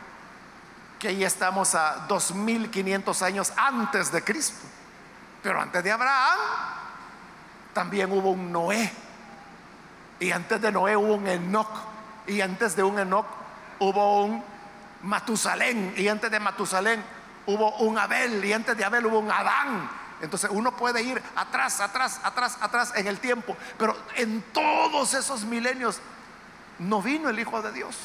que 0.99 1.09
ahí 1.09 1.25
estamos 1.25 1.75
a 1.75 2.07
2500 2.09 3.23
años 3.23 3.53
antes 3.57 4.13
de 4.13 4.23
Cristo. 4.23 4.67
Pero 5.43 5.61
antes 5.61 5.83
de 5.83 5.93
Abraham 5.93 6.39
también 7.73 8.11
hubo 8.13 8.31
un 8.31 8.53
Noé. 8.53 8.93
Y 10.19 10.31
antes 10.31 10.61
de 10.61 10.73
Noé 10.73 10.97
hubo 10.97 11.15
un 11.15 11.27
Enoch. 11.27 11.71
Y 12.27 12.41
antes 12.41 12.75
de 12.75 12.83
un 12.83 12.99
Enoch 12.99 13.27
hubo 13.79 14.25
un 14.25 14.43
Matusalén. 15.07 15.95
Y 15.97 16.09
antes 16.09 16.31
de 16.31 16.41
Matusalén 16.41 17.03
hubo 17.47 17.77
un 17.79 17.99
Abel. 17.99 18.45
Y 18.45 18.53
antes 18.53 18.77
de 18.77 18.85
Abel 18.85 19.07
hubo 19.07 19.21
un 19.21 19.31
Adán. 19.31 19.89
Entonces 20.21 20.51
uno 20.53 20.77
puede 20.77 21.03
ir 21.03 21.23
atrás, 21.37 21.81
atrás, 21.81 22.21
atrás, 22.23 22.59
atrás 22.61 22.93
en 22.97 23.07
el 23.07 23.19
tiempo. 23.21 23.57
Pero 23.79 23.97
en 24.17 24.43
todos 24.53 25.15
esos 25.15 25.45
milenios 25.45 26.01
no 26.79 27.01
vino 27.03 27.29
el 27.29 27.39
Hijo 27.39 27.63
de 27.63 27.73
Dios. 27.73 27.97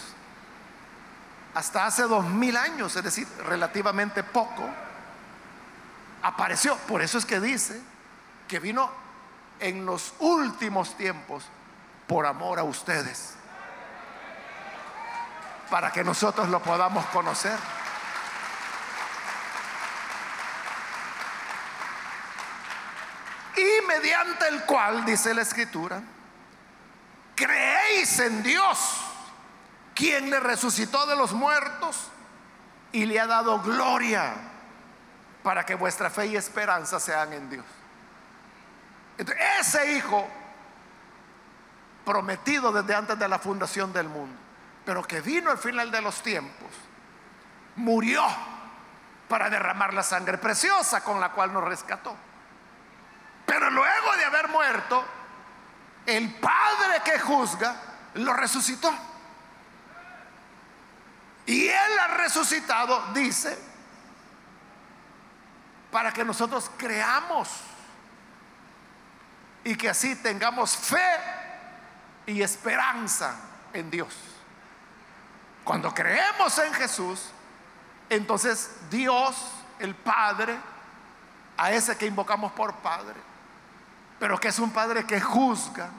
Hasta 1.54 1.86
hace 1.86 2.04
dos 2.04 2.26
mil 2.26 2.56
años, 2.56 2.96
es 2.96 3.04
decir, 3.04 3.28
relativamente 3.46 4.24
poco, 4.24 4.70
apareció. 6.22 6.78
Por 6.78 7.02
eso 7.02 7.18
es 7.18 7.26
que 7.26 7.40
dice 7.40 7.82
que 8.48 8.60
vino 8.60 8.90
en 9.60 9.86
los 9.86 10.14
últimos 10.20 10.96
tiempos 10.96 11.46
por 12.08 12.26
amor 12.26 12.60
a 12.60 12.64
ustedes. 12.64 13.36
Para 15.72 15.92
que 15.92 16.04
nosotros 16.04 16.50
lo 16.50 16.62
podamos 16.62 17.04
conocer. 17.08 17.58
Y 23.56 23.88
mediante 23.88 24.50
el 24.50 24.66
cual, 24.66 25.06
dice 25.06 25.34
la 25.34 25.42
escritura, 25.42 26.02
creéis 27.36 28.20
en 28.20 28.44
Dios, 28.44 28.98
quien 29.96 30.30
le 30.30 30.40
resucitó 30.40 31.06
de 31.06 31.16
los 31.16 31.32
muertos 31.32 32.10
y 32.92 33.06
le 33.06 33.20
ha 33.20 33.28
dado 33.28 33.62
gloria 33.62 34.34
para 35.42 35.66
que 35.66 35.76
vuestra 35.76 36.10
fe 36.10 36.28
y 36.28 36.36
esperanza 36.36 37.00
sean 37.00 37.34
en 37.34 37.50
Dios. 37.50 37.66
Ese 39.60 39.94
hijo 39.94 40.28
prometido 42.06 42.72
desde 42.72 42.94
antes 42.94 43.18
de 43.18 43.28
la 43.28 43.40
fundación 43.40 43.94
del 43.94 44.10
mundo, 44.10 44.38
pero 44.86 45.04
que 45.04 45.22
vino 45.22 45.52
al 45.52 45.58
final 45.58 45.92
de 45.92 46.02
los 46.02 46.22
tiempos, 46.22 46.70
murió 47.76 48.24
para 49.28 49.50
derramar 49.50 49.94
la 49.94 50.04
sangre 50.04 50.38
preciosa 50.38 51.04
con 51.04 51.20
la 51.20 51.32
cual 51.32 51.54
nos 51.54 51.64
rescató. 51.64 52.16
Pero 53.46 53.70
luego 53.70 54.16
de 54.18 54.26
haber 54.26 54.48
muerto, 54.50 55.06
el 56.06 56.34
Padre 56.36 57.02
que 57.04 57.20
juzga 57.20 57.76
lo 58.16 58.34
resucitó. 58.34 58.94
Y 61.46 61.68
Él 61.68 62.00
ha 62.00 62.08
resucitado, 62.18 63.14
dice, 63.14 63.58
para 65.92 66.12
que 66.12 66.24
nosotros 66.24 66.72
creamos 66.78 67.50
y 69.64 69.76
que 69.76 69.90
así 69.90 70.16
tengamos 70.16 70.76
fe 70.76 71.20
y 72.26 72.42
esperanza 72.42 73.36
en 73.74 73.92
Dios. 73.92 74.31
Cuando 75.64 75.94
creemos 75.94 76.58
en 76.58 76.74
Jesús, 76.74 77.30
entonces 78.10 78.72
Dios, 78.90 79.36
el 79.80 79.96
Padre, 79.96 80.58
a 81.58 81.72
ese 81.72 81.98
que 81.98 82.08
invocamos 82.08 82.52
por 82.54 82.74
Padre, 82.76 83.20
pero 84.20 84.40
que 84.40 84.48
es 84.48 84.60
un 84.60 84.72
Padre 84.72 85.06
que 85.06 85.22
juzga. 85.22 85.90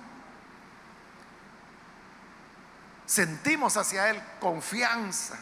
Sentimos 3.07 3.77
hacia 3.77 4.11
Él 4.11 4.23
confianza, 4.41 5.39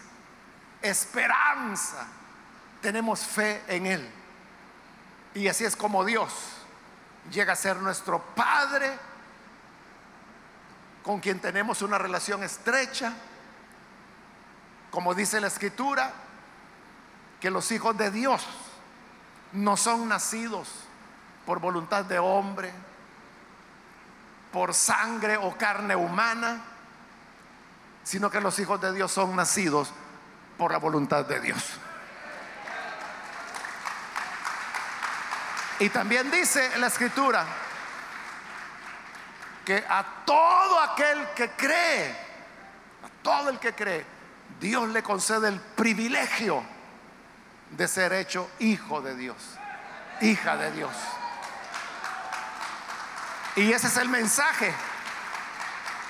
esperanza, 0.83 2.07
tenemos 2.81 3.21
fe 3.21 3.63
en 3.69 3.87
Él. 3.87 4.11
Y 5.35 5.49
así 5.49 5.65
es 5.65 5.77
como 5.77 6.05
Dios 6.05 6.33
llega 7.31 7.53
a 7.53 7.57
ser 7.57 7.77
nuestro 7.77 8.21
Padre, 8.35 8.99
con 11.03 11.21
quien 11.21 11.41
tenemos 11.41 11.83
una 11.83 11.99
relación 11.99 12.43
estrecha, 12.43 13.13
como 14.91 15.15
dice 15.15 15.41
la 15.41 15.47
Escritura, 15.47 16.13
que 17.41 17.51
los 17.51 17.71
hijos 17.73 17.97
de 17.97 18.11
Dios 18.11 18.47
no 19.53 19.77
son 19.77 20.09
nacidos 20.09 20.69
por 21.47 21.61
voluntad 21.61 22.05
de 22.05 22.19
hombre, 22.19 22.73
por 24.53 24.75
sangre 24.75 25.37
o 25.37 25.57
carne 25.57 25.97
humana, 25.97 26.61
sino 28.03 28.31
que 28.31 28.41
los 28.41 28.59
hijos 28.59 28.81
de 28.81 28.93
Dios 28.93 29.13
son 29.13 29.37
nacidos 29.37 29.93
por 30.59 30.73
la 30.73 30.79
voluntad 30.79 31.25
de 31.25 31.41
Dios. 31.41 31.79
Y 35.79 35.89
también 35.89 36.31
dice 36.31 36.77
la 36.79 36.89
escritura 36.89 37.47
que 39.65 39.85
a 39.89 40.05
todo 40.27 40.81
aquel 40.81 41.29
que 41.35 41.51
cree, 41.53 42.11
a 43.03 43.23
todo 43.23 43.49
el 43.49 43.59
que 43.59 43.73
cree, 43.73 44.05
Dios 44.61 44.89
le 44.91 45.03
concede 45.03 45.49
el 45.49 45.59
privilegio 45.59 46.63
de 47.71 47.89
ser 47.89 48.13
hecho 48.13 48.51
hijo 48.59 49.01
de 49.01 49.17
Dios, 49.17 49.37
hija 50.21 50.57
de 50.57 50.71
Dios. 50.73 50.93
Y 53.57 53.73
ese 53.73 53.89
es 53.89 53.97
el 53.97 54.09
mensaje 54.09 54.73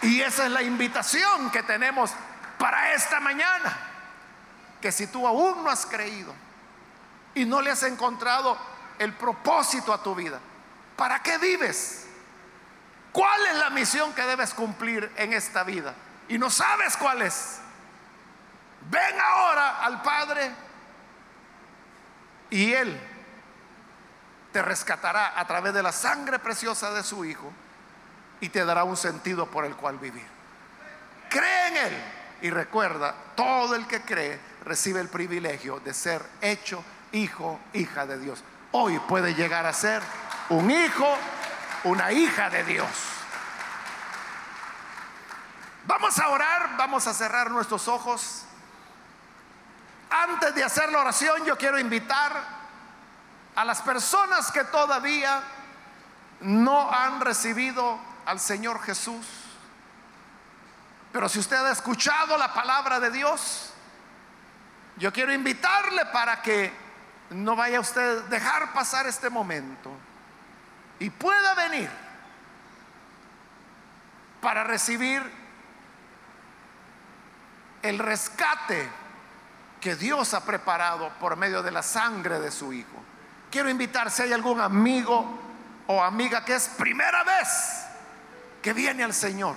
Y 0.03 0.21
esa 0.21 0.47
es 0.47 0.51
la 0.53 0.63
invitación 0.63 1.51
que 1.51 1.63
tenemos 1.63 2.13
para 2.59 2.95
esta 2.95 3.21
mañana. 3.21 3.77
Que 4.81 4.93
si 4.93 5.07
tú 5.07 5.27
aún 5.27 5.63
no 5.63 5.71
has 5.71 5.85
creído 5.85 6.35
y 7.35 7.45
no 7.45 7.61
le 7.61 7.71
has 7.71 7.83
encontrado 7.83 8.57
el 8.99 9.13
propósito 9.13 9.93
a 9.93 10.03
tu 10.03 10.15
vida, 10.15 10.41
¿para 10.97 11.23
qué 11.23 11.37
vives? 11.37 12.07
¿Cuál 13.13 13.47
es 13.49 13.57
la 13.57 13.71
misión 13.71 14.15
que 14.15 14.23
debes 14.23 14.55
cumplir 14.55 15.13
en 15.17 15.35
esta 15.35 15.65
vida? 15.65 15.95
Y 16.29 16.39
no 16.39 16.49
sabes 16.49 16.97
cuál 16.97 17.23
es. 17.23 17.61
Ven 18.91 19.21
ahora 19.21 19.85
al 19.85 20.03
Padre 20.03 20.51
y 22.51 22.73
Él 22.73 23.01
te 24.53 24.63
rescatará 24.63 25.39
a 25.39 25.47
través 25.47 25.73
de 25.73 25.83
la 25.83 25.93
sangre 25.93 26.41
preciosa 26.41 26.91
de 26.91 27.05
su 27.05 27.25
Hijo 27.25 27.53
y 28.41 28.49
te 28.49 28.65
dará 28.65 28.83
un 28.83 28.97
sentido 28.97 29.47
por 29.47 29.65
el 29.65 29.77
cual 29.77 29.99
vivir. 29.99 30.27
Cree 31.29 31.69
en 31.69 31.77
Él 31.77 32.03
y 32.43 32.51
recuerda, 32.51 33.15
todo 33.37 33.77
el 33.77 33.87
que 33.87 34.01
cree 34.03 34.41
recibe 34.65 35.01
el 35.01 35.09
privilegio 35.09 35.79
de 35.81 35.95
ser 35.95 36.25
hecho 36.41 36.83
hijo, 37.13 37.61
hija 37.73 38.07
de 38.07 38.19
Dios. 38.19 38.43
Hoy 38.73 38.99
puede 39.01 39.35
llegar 39.35 39.67
a 39.67 39.73
ser 39.73 40.03
un 40.49 40.69
hijo, 40.71 41.07
una 41.85 42.11
hija 42.11 42.51
de 42.51 42.65
Dios. 42.65 42.89
Vamos 45.87 46.19
a 46.19 46.29
orar, 46.29 46.77
vamos 46.77 47.07
a 47.07 47.15
cerrar 47.15 47.51
nuestros 47.51 47.89
ojos. 47.89 48.45
Antes 50.11 50.55
de 50.55 50.65
hacer 50.65 50.91
la 50.91 50.99
oración, 50.99 51.45
yo 51.45 51.57
quiero 51.57 51.79
invitar 51.79 52.33
a 53.55 53.65
las 53.65 53.81
personas 53.81 54.51
que 54.51 54.65
todavía 54.65 55.41
no 56.41 56.91
han 56.91 57.21
recibido 57.21 57.99
al 58.27 58.41
Señor 58.41 58.83
Jesús. 58.83 59.27
Pero 61.13 61.29
si 61.29 61.39
usted 61.39 61.57
ha 61.57 61.73
escuchado 61.73 62.37
la 62.37 62.53
palabra 62.53 63.01
de 63.01 63.11
Dios, 63.11 63.73
yo 64.97 65.13
quiero 65.13 65.33
invitarle 65.33 66.07
para 66.07 66.43
que 66.43 66.73
no 67.31 67.55
vaya 67.55 67.81
usted 67.81 68.19
a 68.19 68.29
dejar 68.29 68.73
pasar 68.73 69.07
este 69.07 69.31
momento 69.31 69.91
y 70.99 71.11
pueda 71.11 71.55
venir 71.55 71.91
para 74.41 74.65
recibir 74.65 75.23
el 77.83 77.99
rescate 77.99 79.00
que 79.81 79.97
Dios 79.97 80.35
ha 80.35 80.45
preparado 80.45 81.09
por 81.19 81.37
medio 81.37 81.63
de 81.63 81.71
la 81.71 81.83
sangre 81.83 82.39
de 82.39 82.51
su 82.51 82.73
Hijo. 82.73 83.03
Quiero 83.51 83.71
invitar 83.71 84.11
si 84.11 84.23
hay 84.23 84.33
algún 84.33 84.61
amigo 84.61 85.39
o 85.87 86.03
amiga 86.03 86.45
que 86.45 86.55
es 86.55 86.69
primera 86.69 87.25
vez 87.25 87.87
que 88.63 88.73
viene 88.73 89.03
al 89.03 89.15
Señor, 89.15 89.57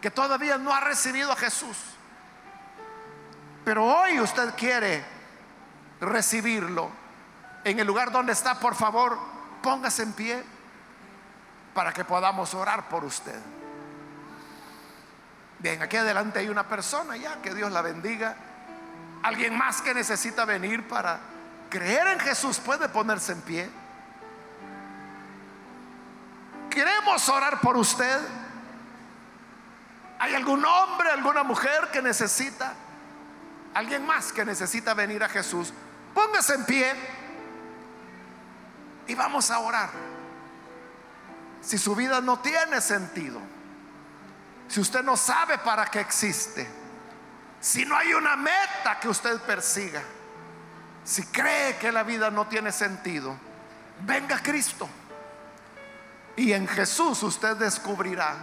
que 0.00 0.10
todavía 0.10 0.56
no 0.56 0.72
ha 0.72 0.80
recibido 0.80 1.32
a 1.32 1.36
Jesús, 1.36 1.76
pero 3.64 3.84
hoy 3.84 4.20
usted 4.20 4.54
quiere 4.54 5.04
recibirlo. 6.00 6.90
En 7.64 7.78
el 7.78 7.86
lugar 7.86 8.10
donde 8.10 8.32
está, 8.32 8.58
por 8.58 8.74
favor, 8.74 9.18
póngase 9.62 10.02
en 10.02 10.12
pie 10.14 10.42
para 11.74 11.92
que 11.92 12.04
podamos 12.04 12.54
orar 12.54 12.88
por 12.88 13.04
usted. 13.04 13.38
Bien, 15.60 15.82
aquí 15.82 15.98
adelante 15.98 16.38
hay 16.38 16.48
una 16.48 16.66
persona 16.66 17.16
ya, 17.16 17.42
que 17.42 17.54
Dios 17.54 17.70
la 17.70 17.82
bendiga. 17.82 18.34
Alguien 19.22 19.56
más 19.56 19.82
que 19.82 19.92
necesita 19.92 20.46
venir 20.46 20.88
para 20.88 21.20
creer 21.68 22.06
en 22.08 22.20
Jesús 22.20 22.58
puede 22.58 22.88
ponerse 22.88 23.32
en 23.32 23.42
pie. 23.42 23.70
Queremos 26.70 27.28
orar 27.28 27.60
por 27.60 27.76
usted. 27.76 28.20
¿Hay 30.18 30.34
algún 30.34 30.64
hombre, 30.64 31.10
alguna 31.10 31.42
mujer 31.42 31.90
que 31.92 32.00
necesita? 32.00 32.72
¿Alguien 33.74 34.06
más 34.06 34.32
que 34.32 34.44
necesita 34.44 34.94
venir 34.94 35.22
a 35.22 35.28
Jesús? 35.28 35.74
Póngase 36.14 36.54
en 36.54 36.64
pie 36.64 36.94
y 39.06 39.14
vamos 39.14 39.50
a 39.50 39.58
orar. 39.58 39.90
Si 41.60 41.76
su 41.76 41.94
vida 41.94 42.22
no 42.22 42.38
tiene 42.38 42.80
sentido 42.80 43.40
si 44.70 44.78
usted 44.78 45.02
no 45.02 45.16
sabe 45.16 45.58
para 45.58 45.86
qué 45.86 45.98
existe, 45.98 46.64
si 47.60 47.84
no 47.84 47.96
hay 47.96 48.14
una 48.14 48.36
meta 48.36 49.00
que 49.00 49.08
usted 49.08 49.40
persiga, 49.40 50.00
si 51.02 51.24
cree 51.24 51.76
que 51.76 51.90
la 51.90 52.04
vida 52.04 52.30
no 52.30 52.46
tiene 52.46 52.70
sentido, 52.70 53.36
venga 54.02 54.40
Cristo. 54.40 54.88
Y 56.36 56.52
en 56.52 56.68
Jesús 56.68 57.20
usted 57.24 57.56
descubrirá 57.56 58.36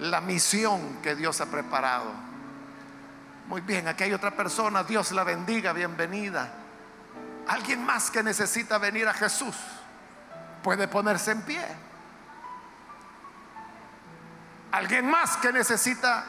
la 0.00 0.20
misión 0.20 0.98
que 1.04 1.14
Dios 1.14 1.40
ha 1.40 1.46
preparado. 1.46 2.10
Muy 3.46 3.60
bien, 3.60 3.86
aquí 3.86 4.02
hay 4.02 4.12
otra 4.12 4.32
persona, 4.32 4.82
Dios 4.82 5.12
la 5.12 5.22
bendiga, 5.22 5.72
bienvenida. 5.72 6.52
Alguien 7.46 7.86
más 7.86 8.10
que 8.10 8.24
necesita 8.24 8.76
venir 8.78 9.06
a 9.06 9.14
Jesús 9.14 9.54
puede 10.64 10.88
ponerse 10.88 11.30
en 11.30 11.42
pie. 11.42 11.64
Alguien 14.72 15.08
más 15.08 15.36
que 15.38 15.52
necesita 15.52 16.24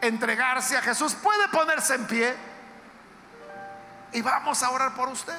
entregarse 0.00 0.76
a 0.76 0.82
Jesús 0.82 1.14
puede 1.14 1.48
ponerse 1.48 1.94
en 1.94 2.06
pie 2.06 2.34
y 4.12 4.22
vamos 4.22 4.62
a 4.62 4.70
orar 4.70 4.94
por 4.94 5.08
usted. 5.08 5.38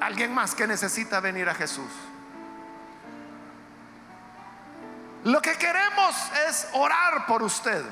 Alguien 0.00 0.34
más 0.34 0.54
que 0.54 0.66
necesita 0.66 1.20
venir 1.20 1.48
a 1.48 1.54
Jesús. 1.54 1.90
Lo 5.24 5.42
que 5.42 5.56
queremos 5.56 6.16
es 6.48 6.68
orar 6.72 7.26
por 7.26 7.42
usted. 7.42 7.84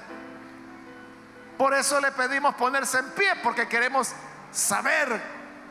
Por 1.59 1.74
eso 1.74 2.01
le 2.01 2.11
pedimos 2.12 2.55
ponerse 2.55 2.99
en 2.99 3.11
pie, 3.11 3.34
porque 3.43 3.68
queremos 3.68 4.12
saber 4.51 5.20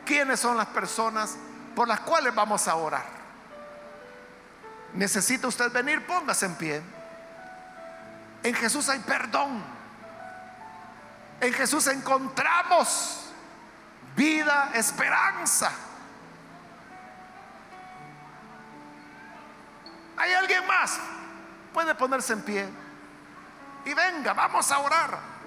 quiénes 0.04 0.38
son 0.38 0.56
las 0.56 0.66
personas 0.66 1.36
por 1.74 1.88
las 1.88 2.00
cuales 2.00 2.34
vamos 2.34 2.68
a 2.68 2.76
orar. 2.76 3.17
Necesita 4.94 5.48
usted 5.48 5.70
venir, 5.70 6.06
póngase 6.06 6.46
en 6.46 6.54
pie. 6.56 6.82
En 8.42 8.54
Jesús 8.54 8.88
hay 8.88 9.00
perdón. 9.00 9.62
En 11.40 11.52
Jesús 11.52 11.86
encontramos 11.86 13.30
vida, 14.16 14.70
esperanza. 14.74 15.70
¿Hay 20.16 20.32
alguien 20.32 20.66
más? 20.66 20.98
Puede 21.72 21.94
ponerse 21.94 22.32
en 22.32 22.42
pie. 22.42 22.68
Y 23.84 23.94
venga, 23.94 24.32
vamos 24.32 24.70
a 24.72 24.78
orar. 24.80 25.37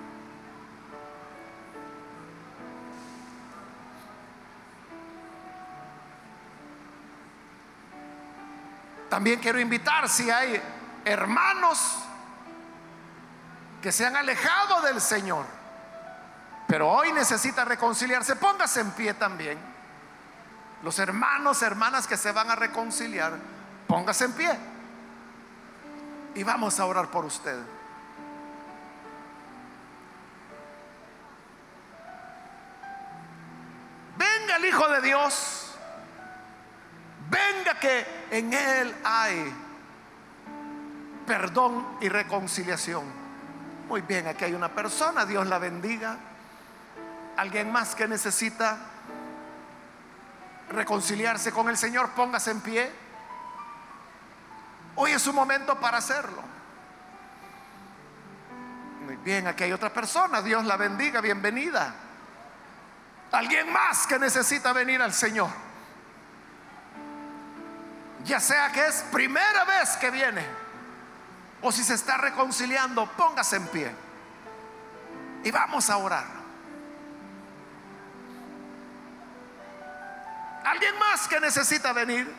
También 9.12 9.42
quiero 9.42 9.60
invitar 9.60 10.08
si 10.08 10.32
hay 10.32 10.62
hermanos 11.04 11.98
que 13.82 13.92
se 13.92 14.06
han 14.06 14.16
alejado 14.16 14.82
del 14.84 15.02
Señor, 15.02 15.46
pero 16.66 16.90
hoy 16.90 17.12
necesita 17.12 17.66
reconciliarse, 17.66 18.38
póngase 18.38 18.80
en 18.80 18.92
pie 18.92 19.14
también. 19.14 19.60
Los 20.82 20.98
hermanos, 20.98 21.62
hermanas 21.62 22.08
que 22.08 22.16
se 22.16 22.32
van 22.32 22.52
a 22.52 22.56
reconciliar, 22.56 23.34
póngase 23.86 24.24
en 24.24 24.32
pie. 24.32 24.58
Y 26.34 26.44
vamos 26.44 26.80
a 26.80 26.86
orar 26.86 27.12
por 27.12 27.26
usted. 27.26 27.60
Venga 34.16 34.56
el 34.56 34.64
Hijo 34.64 34.88
de 34.88 35.02
Dios 35.02 35.61
venga 37.32 37.80
que 37.80 38.06
en 38.30 38.54
Él 38.54 38.96
hay 39.04 39.54
perdón 41.26 41.98
y 42.02 42.10
reconciliación. 42.10 43.06
Muy 43.88 44.02
bien, 44.02 44.28
aquí 44.28 44.46
hay 44.46 44.54
una 44.54 44.70
persona, 44.70 45.26
Dios 45.26 45.48
la 45.48 45.58
bendiga. 45.58 46.18
Alguien 47.38 47.72
más 47.72 47.96
que 47.96 48.08
necesita 48.08 48.78
reconciliarse 50.70 51.52
con 51.52 51.70
el 51.70 51.78
Señor, 51.78 52.10
póngase 52.12 52.52
en 52.52 52.62
pie. 52.62 52.92
Hoy 54.96 55.12
es 55.12 55.22
su 55.22 55.32
momento 55.32 55.80
para 55.80 55.98
hacerlo. 55.98 56.44
Muy 59.06 59.16
bien, 59.18 59.48
aquí 59.48 59.64
hay 59.64 59.72
otra 59.72 59.92
persona, 59.92 60.42
Dios 60.42 60.66
la 60.66 60.76
bendiga, 60.76 61.22
bienvenida. 61.22 61.96
Alguien 63.32 63.72
más 63.72 64.06
que 64.06 64.20
necesita 64.20 64.74
venir 64.74 65.02
al 65.02 65.14
Señor 65.14 65.71
ya 68.26 68.40
sea 68.40 68.72
que 68.72 68.86
es 68.88 69.04
primera 69.12 69.66
vez 69.66 69.98
que 69.98 70.12
viene 70.12 70.46
o 71.62 71.72
si 71.72 71.84
se 71.84 71.94
está 71.94 72.18
reconciliando, 72.18 73.06
póngase 73.18 73.58
en 73.58 73.68
pie 73.68 73.92
y 75.44 75.52
vamos 75.52 75.90
a 75.90 75.98
orar. 75.98 76.26
¿Alguien 80.64 80.98
más 81.00 81.28
que 81.28 81.40
necesita 81.40 81.92
venir? 81.94 82.32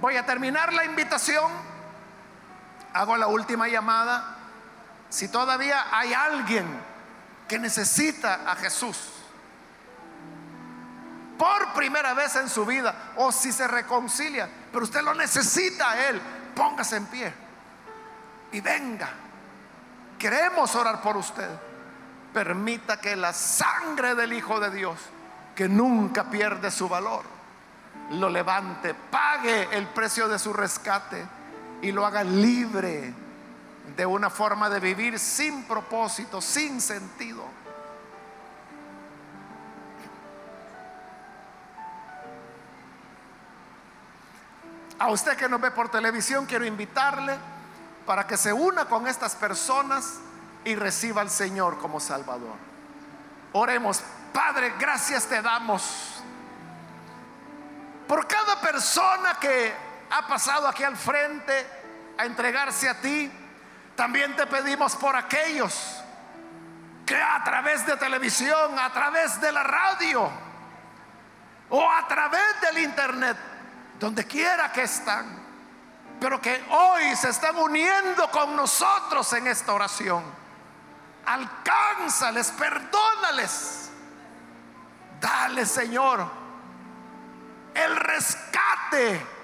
Voy 0.00 0.16
a 0.16 0.24
terminar 0.24 0.72
la 0.72 0.84
invitación 0.84 1.50
Hago 2.96 3.18
la 3.18 3.26
última 3.26 3.68
llamada. 3.68 4.24
Si 5.10 5.28
todavía 5.28 5.86
hay 5.92 6.14
alguien 6.14 6.66
que 7.46 7.58
necesita 7.58 8.50
a 8.50 8.56
Jesús 8.56 8.96
por 11.38 11.74
primera 11.74 12.14
vez 12.14 12.34
en 12.36 12.48
su 12.48 12.64
vida 12.64 13.12
o 13.16 13.30
si 13.30 13.52
se 13.52 13.68
reconcilia, 13.68 14.48
pero 14.72 14.84
usted 14.84 15.02
lo 15.02 15.12
necesita 15.12 15.90
a 15.90 16.08
Él, 16.08 16.20
póngase 16.54 16.96
en 16.96 17.06
pie 17.06 17.34
y 18.52 18.62
venga. 18.62 19.10
Queremos 20.18 20.74
orar 20.74 21.02
por 21.02 21.18
usted. 21.18 21.50
Permita 22.32 22.98
que 22.98 23.14
la 23.14 23.34
sangre 23.34 24.14
del 24.14 24.32
Hijo 24.32 24.58
de 24.58 24.70
Dios, 24.70 24.98
que 25.54 25.68
nunca 25.68 26.30
pierde 26.30 26.70
su 26.70 26.88
valor, 26.88 27.24
lo 28.12 28.30
levante, 28.30 28.94
pague 28.94 29.68
el 29.72 29.86
precio 29.88 30.28
de 30.28 30.38
su 30.38 30.54
rescate 30.54 31.35
y 31.86 31.92
lo 31.92 32.04
haga 32.04 32.24
libre 32.24 33.14
de 33.96 34.04
una 34.04 34.28
forma 34.28 34.68
de 34.68 34.80
vivir 34.80 35.20
sin 35.20 35.62
propósito, 35.64 36.40
sin 36.40 36.80
sentido. 36.80 37.44
A 44.98 45.08
usted 45.08 45.36
que 45.36 45.48
nos 45.48 45.60
ve 45.60 45.70
por 45.70 45.88
televisión, 45.88 46.44
quiero 46.46 46.64
invitarle 46.64 47.38
para 48.04 48.26
que 48.26 48.36
se 48.36 48.52
una 48.52 48.86
con 48.86 49.06
estas 49.06 49.36
personas 49.36 50.14
y 50.64 50.74
reciba 50.74 51.20
al 51.20 51.30
Señor 51.30 51.78
como 51.78 52.00
Salvador. 52.00 52.56
Oremos, 53.52 54.02
Padre, 54.32 54.74
gracias 54.76 55.26
te 55.26 55.40
damos 55.40 56.20
por 58.08 58.26
cada 58.26 58.60
persona 58.60 59.38
que 59.40 59.72
ha 60.10 60.26
pasado 60.26 60.66
aquí 60.66 60.82
al 60.82 60.96
frente 60.96 61.75
a 62.18 62.24
entregarse 62.24 62.88
a 62.88 63.00
ti. 63.00 63.30
También 63.94 64.36
te 64.36 64.46
pedimos 64.46 64.96
por 64.96 65.16
aquellos 65.16 66.02
que 67.04 67.16
a 67.16 67.42
través 67.44 67.86
de 67.86 67.96
televisión, 67.96 68.78
a 68.78 68.92
través 68.92 69.40
de 69.40 69.52
la 69.52 69.62
radio 69.62 70.30
o 71.70 71.90
a 71.90 72.06
través 72.08 72.60
del 72.60 72.78
internet 72.78 73.36
donde 73.98 74.26
quiera 74.26 74.72
que 74.72 74.82
están, 74.82 75.26
pero 76.20 76.40
que 76.40 76.64
hoy 76.70 77.14
se 77.16 77.30
están 77.30 77.56
uniendo 77.56 78.30
con 78.30 78.54
nosotros 78.56 79.32
en 79.32 79.46
esta 79.46 79.72
oración. 79.72 80.24
Alcánzales, 81.24 82.50
perdónales. 82.52 83.90
Dale, 85.20 85.64
Señor, 85.64 86.28
el 87.74 87.96
rescate 87.96 89.35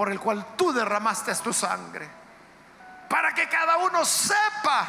por 0.00 0.10
el 0.10 0.18
cual 0.18 0.56
tú 0.56 0.72
derramaste 0.72 1.34
tu 1.34 1.52
sangre. 1.52 2.08
Para 3.06 3.34
que 3.34 3.46
cada 3.50 3.76
uno 3.76 4.02
sepa 4.02 4.86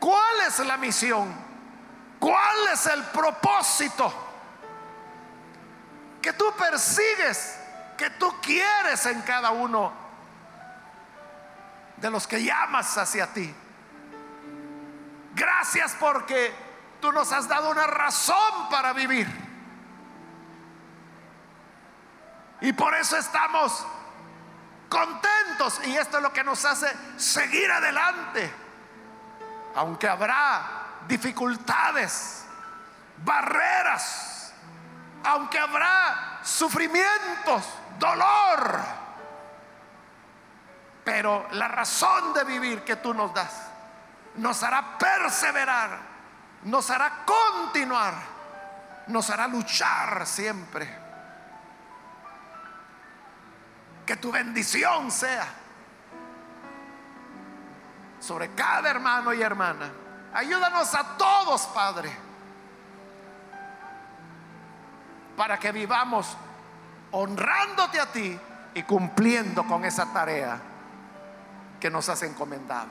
cuál 0.00 0.40
es 0.48 0.58
la 0.58 0.76
misión, 0.76 1.32
cuál 2.18 2.66
es 2.72 2.86
el 2.86 3.04
propósito 3.04 4.12
que 6.20 6.32
tú 6.32 6.52
persigues 6.58 7.56
que 7.96 8.10
tú 8.10 8.34
quieres 8.42 9.06
en 9.06 9.22
cada 9.22 9.52
uno 9.52 9.92
de 11.96 12.10
los 12.10 12.26
que 12.26 12.42
llamas 12.42 12.98
hacia 12.98 13.32
ti. 13.32 13.54
Gracias 15.36 15.94
porque 16.00 16.52
tú 17.00 17.12
nos 17.12 17.30
has 17.30 17.46
dado 17.46 17.70
una 17.70 17.86
razón 17.86 18.68
para 18.70 18.92
vivir. 18.92 19.43
Y 22.64 22.72
por 22.72 22.94
eso 22.94 23.18
estamos 23.18 23.86
contentos 24.88 25.82
y 25.84 25.98
esto 25.98 26.16
es 26.16 26.22
lo 26.22 26.32
que 26.32 26.42
nos 26.42 26.64
hace 26.64 26.90
seguir 27.18 27.70
adelante. 27.70 28.50
Aunque 29.74 30.08
habrá 30.08 30.62
dificultades, 31.06 32.46
barreras, 33.22 34.54
aunque 35.24 35.58
habrá 35.58 36.40
sufrimientos, 36.42 37.68
dolor. 37.98 38.80
Pero 41.04 41.46
la 41.50 41.68
razón 41.68 42.32
de 42.32 42.44
vivir 42.44 42.82
que 42.82 42.96
tú 42.96 43.12
nos 43.12 43.34
das 43.34 43.52
nos 44.36 44.62
hará 44.62 44.96
perseverar, 44.96 45.98
nos 46.62 46.88
hará 46.88 47.26
continuar, 47.26 48.14
nos 49.08 49.28
hará 49.28 49.48
luchar 49.48 50.26
siempre. 50.26 51.03
Que 54.06 54.16
tu 54.16 54.30
bendición 54.30 55.10
sea 55.10 55.46
sobre 58.20 58.50
cada 58.54 58.90
hermano 58.90 59.32
y 59.32 59.42
hermana. 59.42 59.90
Ayúdanos 60.32 60.94
a 60.94 61.16
todos, 61.16 61.62
Padre, 61.68 62.10
para 65.36 65.58
que 65.58 65.72
vivamos 65.72 66.36
honrándote 67.12 68.00
a 68.00 68.10
ti 68.10 68.38
y 68.74 68.82
cumpliendo 68.82 69.64
con 69.64 69.84
esa 69.84 70.12
tarea 70.12 70.60
que 71.78 71.90
nos 71.90 72.08
has 72.08 72.22
encomendado. 72.22 72.88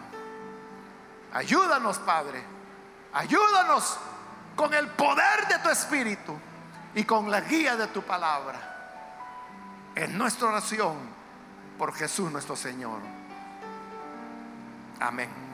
Ayúdanos, 1.33 1.97
Padre. 1.99 2.43
Ayúdanos 3.13 3.97
con 4.55 4.73
el 4.73 4.87
poder 4.89 5.47
de 5.47 5.59
tu 5.59 5.69
Espíritu 5.69 6.37
y 6.95 7.03
con 7.03 7.29
la 7.29 7.41
guía 7.41 7.75
de 7.75 7.87
tu 7.87 8.03
palabra. 8.03 8.72
En 9.95 10.17
nuestra 10.17 10.47
oración 10.47 10.97
por 11.77 11.93
Jesús 11.93 12.31
nuestro 12.31 12.55
Señor. 12.55 12.99
Amén. 14.99 15.52